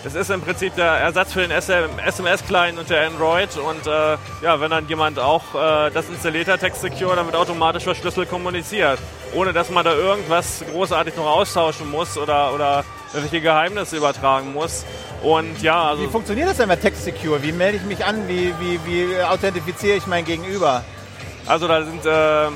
[0.05, 4.61] es ist im Prinzip der Ersatz für den SMS-Client und der Android und äh, ja,
[4.61, 8.99] wenn dann jemand auch äh, das installiert hat, TextSecure, dann wird automatisch verschlüsselt kommuniziert,
[9.35, 12.85] ohne dass man da irgendwas großartig noch austauschen muss oder, oder
[13.15, 14.85] irgendwelche Geheimnisse übertragen muss.
[15.23, 17.43] Und ja, also Wie funktioniert das denn mit Text Secure?
[17.43, 18.29] Wie melde ich mich an?
[18.29, 20.85] Wie, wie, wie authentifiziere ich mein Gegenüber?
[21.47, 22.47] Also da sind äh,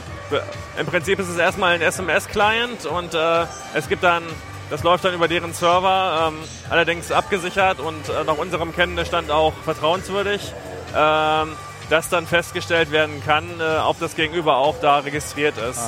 [0.78, 4.22] im Prinzip ist es erstmal ein SMS-Client und äh, es gibt dann,
[4.70, 6.38] das läuft dann über deren Server, ähm,
[6.70, 10.52] allerdings abgesichert und äh, nach unserem Kenntnisstand auch vertrauenswürdig,
[10.96, 11.52] ähm,
[11.90, 15.80] dass dann festgestellt werden kann, äh, ob das Gegenüber auch da registriert ist.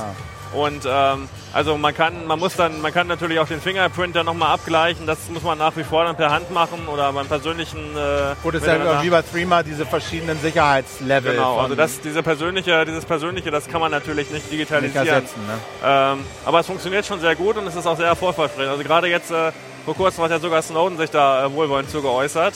[0.52, 4.26] Und ähm, also man kann, man muss dann, man kann natürlich auch den Fingerprint dann
[4.26, 5.06] nochmal abgleichen.
[5.06, 7.78] Das muss man nach wie vor dann per Hand machen oder beim persönlichen.
[7.78, 11.34] Äh, Gut, es ist ja wie bei Threema diese verschiedenen Sicherheitslevel.
[11.34, 15.04] Genau, also das, diese persönliche, dieses persönliche, das kann man natürlich nicht digitalisieren.
[15.04, 15.58] Nicht ersetzen, ne?
[15.84, 18.70] ähm, aber es funktioniert schon sehr gut und es ist auch sehr erfolgversprechend.
[18.70, 19.52] Also gerade jetzt äh,
[19.84, 22.54] vor kurzem hat ja sogar Snowden sich da äh, wohlwollend zu geäußert.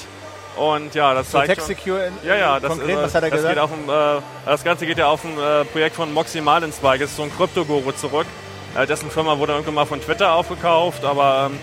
[0.57, 3.23] Und ja, das so zeigt schon, Secure in, ja, ja, das, konkret, ist, was hat
[3.25, 3.55] er das, gesagt?
[3.55, 7.01] geht auf ein, äh, das Ganze geht ja auf ein äh, Projekt von Moxie Marlinspike,
[7.01, 8.27] das ist so ein Kryptoguru zurück.
[8.77, 11.59] Äh, dessen Firma wurde irgendwann mal von Twitter aufgekauft, aber ähm,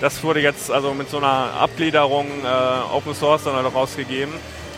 [0.00, 4.34] das wurde jetzt also mit so einer Abgliederung äh, Open Source dann halt rausgegeben.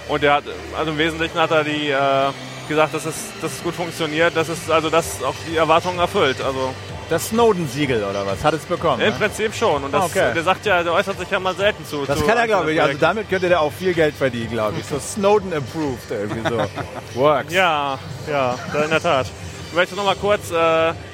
[0.09, 0.45] Und er hat,
[0.79, 2.31] also im Wesentlichen hat er die äh,
[2.69, 6.41] gesagt, dass es, dass es gut funktioniert, dass es also das auch die Erwartungen erfüllt.
[6.41, 6.75] Also
[7.11, 8.45] Das Snowden-Siegel oder was?
[8.45, 9.01] Hat es bekommen?
[9.01, 9.19] im ne?
[9.19, 9.83] Prinzip schon.
[9.83, 10.35] Und das, Ah, okay.
[10.35, 12.05] der sagt ja, der äußert sich ja mal selten zu.
[12.05, 12.83] Das zu kann er, glaube ich.
[12.83, 14.85] Also damit könnte der auch viel Geld verdienen, glaube ich.
[14.87, 16.59] So Snowden approved irgendwie so.
[17.21, 17.53] Works.
[17.53, 17.99] Ja,
[18.31, 19.27] ja, in der Tat.
[19.69, 20.55] Ich möchte noch mal kurz, äh,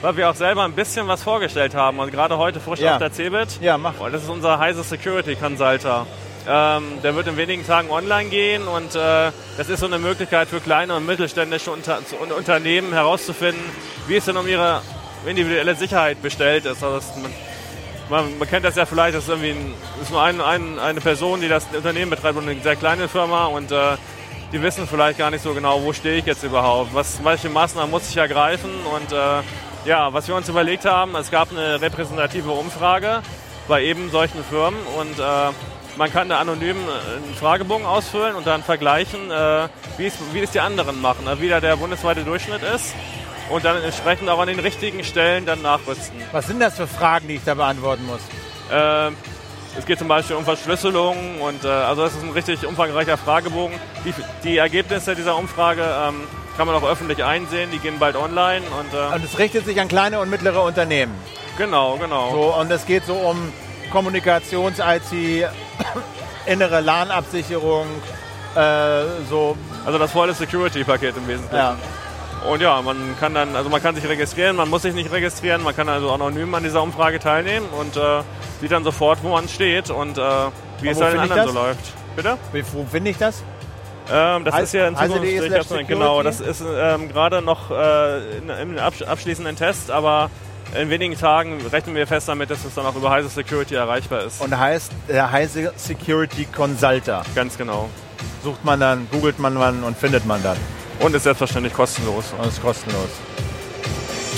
[0.03, 2.93] weil wir auch selber ein bisschen was vorgestellt haben und gerade heute frisch Ja.
[2.95, 3.61] auf der CeBIT.
[3.61, 3.99] Ja, mach.
[4.01, 6.07] Und das ist unser Heise Security Consulter.
[6.47, 10.49] Ähm, der wird in wenigen Tagen online gehen und äh, das ist so eine Möglichkeit
[10.49, 11.99] für kleine und mittelständische Unter
[12.37, 13.63] Unternehmen herauszufinden,
[14.09, 14.83] wie es denn um ihre
[15.27, 16.83] individuelle Sicherheit bestellt ist.
[16.83, 17.33] Also man,
[18.09, 21.01] man, man kennt das ja vielleicht, das ist irgendwie ein, ist nur ein, ein, eine
[21.01, 23.97] Person, die das Unternehmen betreibt und eine sehr kleine Firma und äh,
[24.53, 27.91] die wissen vielleicht gar nicht so genau, wo stehe ich jetzt überhaupt, was, welche Maßnahmen
[27.91, 29.43] muss ich ergreifen und äh,
[29.85, 33.23] ja, was wir uns überlegt haben, es gab eine repräsentative Umfrage
[33.69, 35.23] bei eben solchen Firmen und äh,
[35.97, 40.51] man kann da anonym einen Fragebogen ausfüllen und dann vergleichen, äh, wie, es, wie es
[40.51, 42.95] die anderen machen, also wie da der bundesweite Durchschnitt ist
[43.51, 46.21] und dann entsprechend auch an den richtigen Stellen dann nachrüsten.
[46.33, 48.21] Was sind das für Fragen, die ich da beantworten muss?
[48.73, 49.17] Ähm,
[49.77, 53.77] es geht zum Beispiel um Verschlüsselung und äh, also das ist ein richtig umfangreicher Fragebogen.
[54.05, 54.15] Die,
[54.45, 56.15] die Ergebnisse dieser Umfrage ähm,
[56.57, 59.81] kann man auch öffentlich einsehen, die gehen bald online und äh, Und es richtet sich
[59.81, 61.13] an kleine und mittlere Unternehmen.
[61.59, 62.31] genau, genau.
[62.31, 63.53] So, und es geht so um
[63.91, 65.49] Kommunikations-IT,
[66.47, 67.87] innere LAN-Absicherung,
[68.55, 71.57] äh, so, Also das volle Security-Paket im Wesentlichen.
[71.57, 71.77] ja.
[72.49, 75.63] Und ja, man kann dann, also man kann sich registrieren, man muss sich nicht registrieren,
[75.63, 78.23] man kann also anonym an dieser Umfrage teilnehmen und äh,
[78.61, 80.21] sieht dann sofort, wo man steht und äh,
[80.81, 81.93] wie es bei den finde ich anderen so läuft.
[82.17, 82.39] Bitte?
[82.73, 83.43] Wo finde ich das?
[84.13, 85.87] Ähm, das Heise- ist ja in Zukunft drin.
[85.87, 90.31] Genau, das ist ähm, gerade noch äh, in, im absch abschließenden Test, aber
[90.79, 94.25] in wenigen Tagen rechnen wir fest damit, dass es dann auch über Heise Security erreichbar
[94.25, 94.43] ist.
[94.43, 97.23] Und heißt der Heise Security Consulter.
[97.35, 97.89] Ganz genau.
[98.43, 100.59] Sucht man dann, googelt man dann und findet man dann.
[101.01, 102.27] Und ist selbstverständlich kostenlos.
[102.39, 103.09] Und ist kostenlos.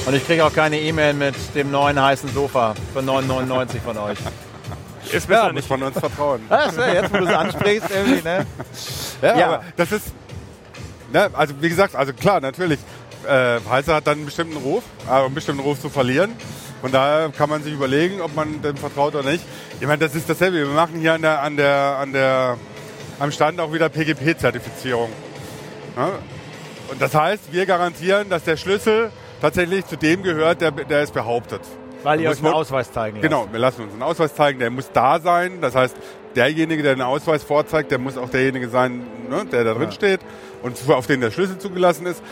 [0.07, 4.19] Und ich kriege auch keine E-Mail mit dem neuen heißen Sofa für 9,99 von euch.
[5.13, 5.71] Ist Ja, besser muss nicht.
[5.71, 6.41] man uns vertrauen.
[6.49, 8.45] Das ist ja jetzt, wo du es ansprichst, irgendwie, ne?
[9.23, 9.47] Ja, Ja.
[9.47, 10.07] aber das ist,
[11.13, 12.81] ne, also wie gesagt, also klar, natürlich,
[13.25, 16.33] äh, Heise hat dann einen bestimmten Ruf, äh, einen bestimmten Ruf zu verlieren.
[16.81, 19.45] Von daher kann man sich überlegen, ob man dem vertraut oder nicht.
[19.81, 20.57] Ich meine, das ist dasselbe.
[20.59, 22.57] Wir machen hier an der, an der, an der,
[23.21, 25.11] am Stand auch wieder PGP-Zertifizierung.
[25.97, 26.09] Ja?
[26.91, 29.11] Und das heißt, wir garantieren, dass der Schlüssel
[29.41, 31.61] tatsächlich zu dem gehört, der, der es behauptet.
[32.03, 33.21] Weil ihr euch einen Ausweis zeigen.
[33.21, 35.61] Genau, wir lassen uns einen Ausweis zeigen, der muss da sein.
[35.61, 35.97] Das heißt,
[36.37, 40.21] derjenige, der den Ausweis vorzeigt, der muss auch derjenige sein, ne, der da drin steht
[40.63, 42.23] und auf den der Schlüssel zugelassen ist.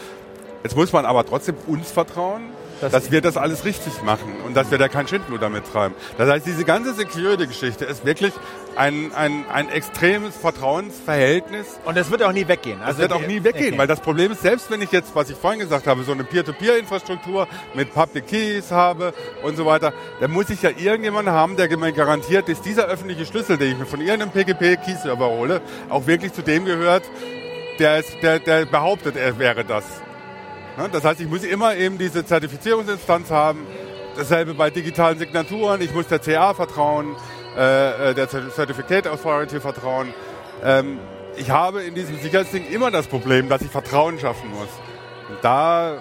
[0.62, 2.42] Jetzt muss man aber trotzdem uns vertrauen,
[2.84, 5.94] Das- dass wir das alles richtig machen und dass wir da kein Schindluder damit treiben.
[6.18, 8.32] Das heißt, diese ganze Security-Geschichte ist wirklich
[8.76, 12.78] ein, ein, ein extremes Vertrauensverhältnis Und es wird auch nie weggehen.
[12.84, 13.78] das wird auch nie weggehen, Okay.
[13.78, 16.24] weil das Problem ist, selbst wenn ich jetzt, was ich vorhin gesagt habe, so eine
[16.24, 19.12] Peer-to-Peer-Infrastruktur mit Public Keys habe
[19.42, 23.26] und so weiter, dann muss ich ja irgendjemanden haben, der mir garantiert, dass dieser öffentliche
[23.26, 27.02] Schlüssel, den ich mir von irgendeinem PGP-Key-Server hole, auch wirklich zu dem gehört,
[27.78, 29.84] der, es, der, der behauptet, er wäre das.
[30.76, 30.88] Ne?
[30.90, 33.66] Das heißt, ich muss immer eben diese Zertifizierungsinstanz haben.
[34.16, 35.80] Dasselbe bei digitalen Signaturen.
[35.80, 37.16] Ich muss der CA vertrauen,
[37.56, 40.14] äh, äh, der Certificate Authority vertrauen.
[40.62, 40.98] Ähm,
[41.36, 44.68] ich habe in diesem Sicherheitsding immer das Problem, dass ich Vertrauen schaffen muss.
[45.28, 45.98] Und da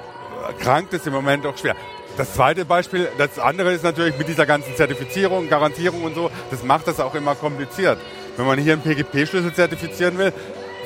[0.59, 1.75] krankt es im Moment auch schwer.
[2.17, 6.63] Das zweite Beispiel, das andere ist natürlich mit dieser ganzen Zertifizierung, Garantierung und so, das
[6.63, 7.97] macht das auch immer kompliziert.
[8.37, 10.31] Wenn man hier einen PGP-Schlüssel zertifizieren will,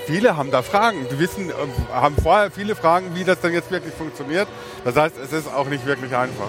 [0.07, 1.05] viele haben da Fragen.
[1.11, 1.53] Die wissen, äh,
[1.93, 4.47] haben vorher viele Fragen, wie das dann jetzt wirklich funktioniert.
[4.85, 6.47] Das heißt, es ist auch nicht wirklich einfach.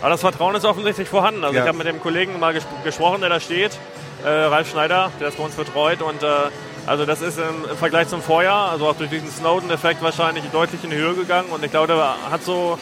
[0.00, 1.42] Aber das Vertrauen ist offensichtlich vorhanden.
[1.44, 1.62] Also Ja.
[1.62, 3.72] ich habe mit dem Kollegen mal ges gesprochen, der da steht,
[4.24, 6.02] äh, Ralf Schneider, der das bei uns betreut.
[6.02, 6.26] Und äh,
[6.86, 10.82] also das ist im, im Vergleich zum Vorjahr, also auch durch diesen Snowden-Effekt wahrscheinlich deutlich
[10.84, 11.48] in die Höhe gegangen.
[11.50, 12.78] Und ich glaube, der hat so,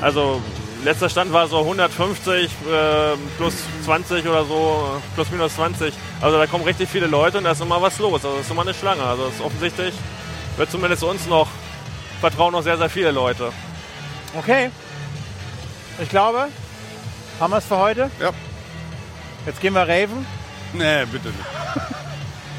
[0.00, 0.40] also
[0.84, 2.48] letzter Stand war so 150 äh,
[3.36, 3.54] plus
[3.84, 5.92] 20 oder so, plus minus 20.
[6.20, 8.14] Also da kommen richtig viele Leute und da ist immer was los.
[8.24, 9.02] Also das ist immer eine Schlange.
[9.02, 9.94] Also das ist offensichtlich,
[10.56, 11.48] wird zumindest uns noch,
[12.20, 13.52] vertrauen noch sehr, sehr viele Leute.
[14.38, 14.70] Okay.
[16.02, 16.48] Ich glaube,
[17.38, 18.10] haben wir es für heute.
[18.20, 18.30] Ja.
[19.46, 20.26] Jetzt gehen wir raven.
[20.72, 21.38] Nee, bitte nicht.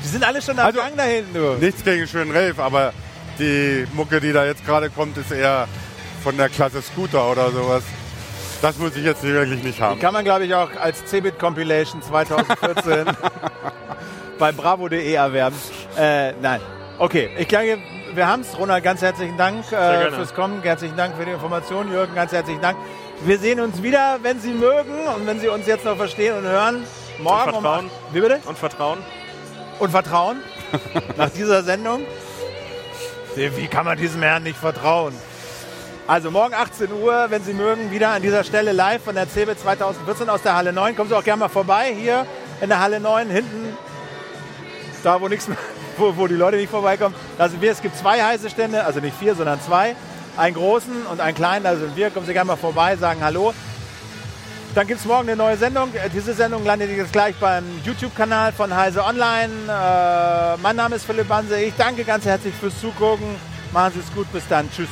[0.03, 1.53] Die sind alle schon am Also- Gang da hinten, du.
[1.63, 2.93] Nichts gegen schönen Rave, aber
[3.39, 5.67] die Mucke, die da jetzt gerade kommt, ist eher
[6.24, 7.84] von der Klasse Scooter oder sowas.
[8.62, 9.99] Das muss ich jetzt wirklich nicht haben.
[9.99, 13.05] Kann man, glaube ich, auch als Cebit Compilation 2014
[14.39, 15.55] bei bravo.de erwerben.
[15.97, 16.62] Äh, nein.
[16.99, 17.80] Okay, ich glaube,
[18.14, 18.55] wir haben es.
[18.57, 20.62] Ronald, ganz herzlichen Dank äh, fürs Kommen.
[20.62, 21.91] Herzlichen Dank für die Information.
[21.91, 22.78] Jürgen, ganz herzlichen Dank.
[23.24, 26.43] Wir sehen uns wieder, wenn Sie mögen und wenn Sie uns jetzt noch verstehen und
[26.43, 26.84] hören.
[27.20, 27.86] Morgen um vertrauen.
[27.88, 28.39] acht- Wie bitte?
[28.45, 28.99] Und Vertrauen.
[29.80, 30.38] Und Vertrauen.
[31.18, 32.01] Nach dieser Sendung.
[33.36, 35.14] Wie kann man diesem Herrn nicht vertrauen?
[36.12, 39.62] Also morgen 18 Uhr, wenn Sie mögen, wieder an dieser Stelle live von der CeBIT
[39.62, 40.93] 2014 aus der Halle 9.
[40.93, 42.26] Kommen Sie auch gerne mal vorbei, hier
[42.59, 43.78] in der Halle 9, hinten,
[45.03, 45.57] da wo nichts mehr,
[45.97, 47.16] wo, wo die Leute nicht vorbeikommen.
[47.38, 49.95] Da sind wir, es gibt zwei heiße Stände, also nicht vier, sondern zwei.
[50.36, 52.09] Einen großen und einen kleinen, da sind wir.
[52.09, 53.53] Kommen Sie gerne mal vorbei, sagen Hallo.
[54.76, 55.93] Dann gibt es morgen eine neue Sendung.
[55.93, 59.53] Äh, Diese Sendung landet jetzt gleich beim YouTube-Kanal von Heise Online.
[59.66, 61.57] Äh, mein Name ist Philipp Banse.
[61.62, 63.38] Ich danke ganz herzlich fürs Zugucken.
[63.72, 64.30] Machen Sie es gut.
[64.34, 64.70] Bis dann.
[64.70, 64.89] Tschüss.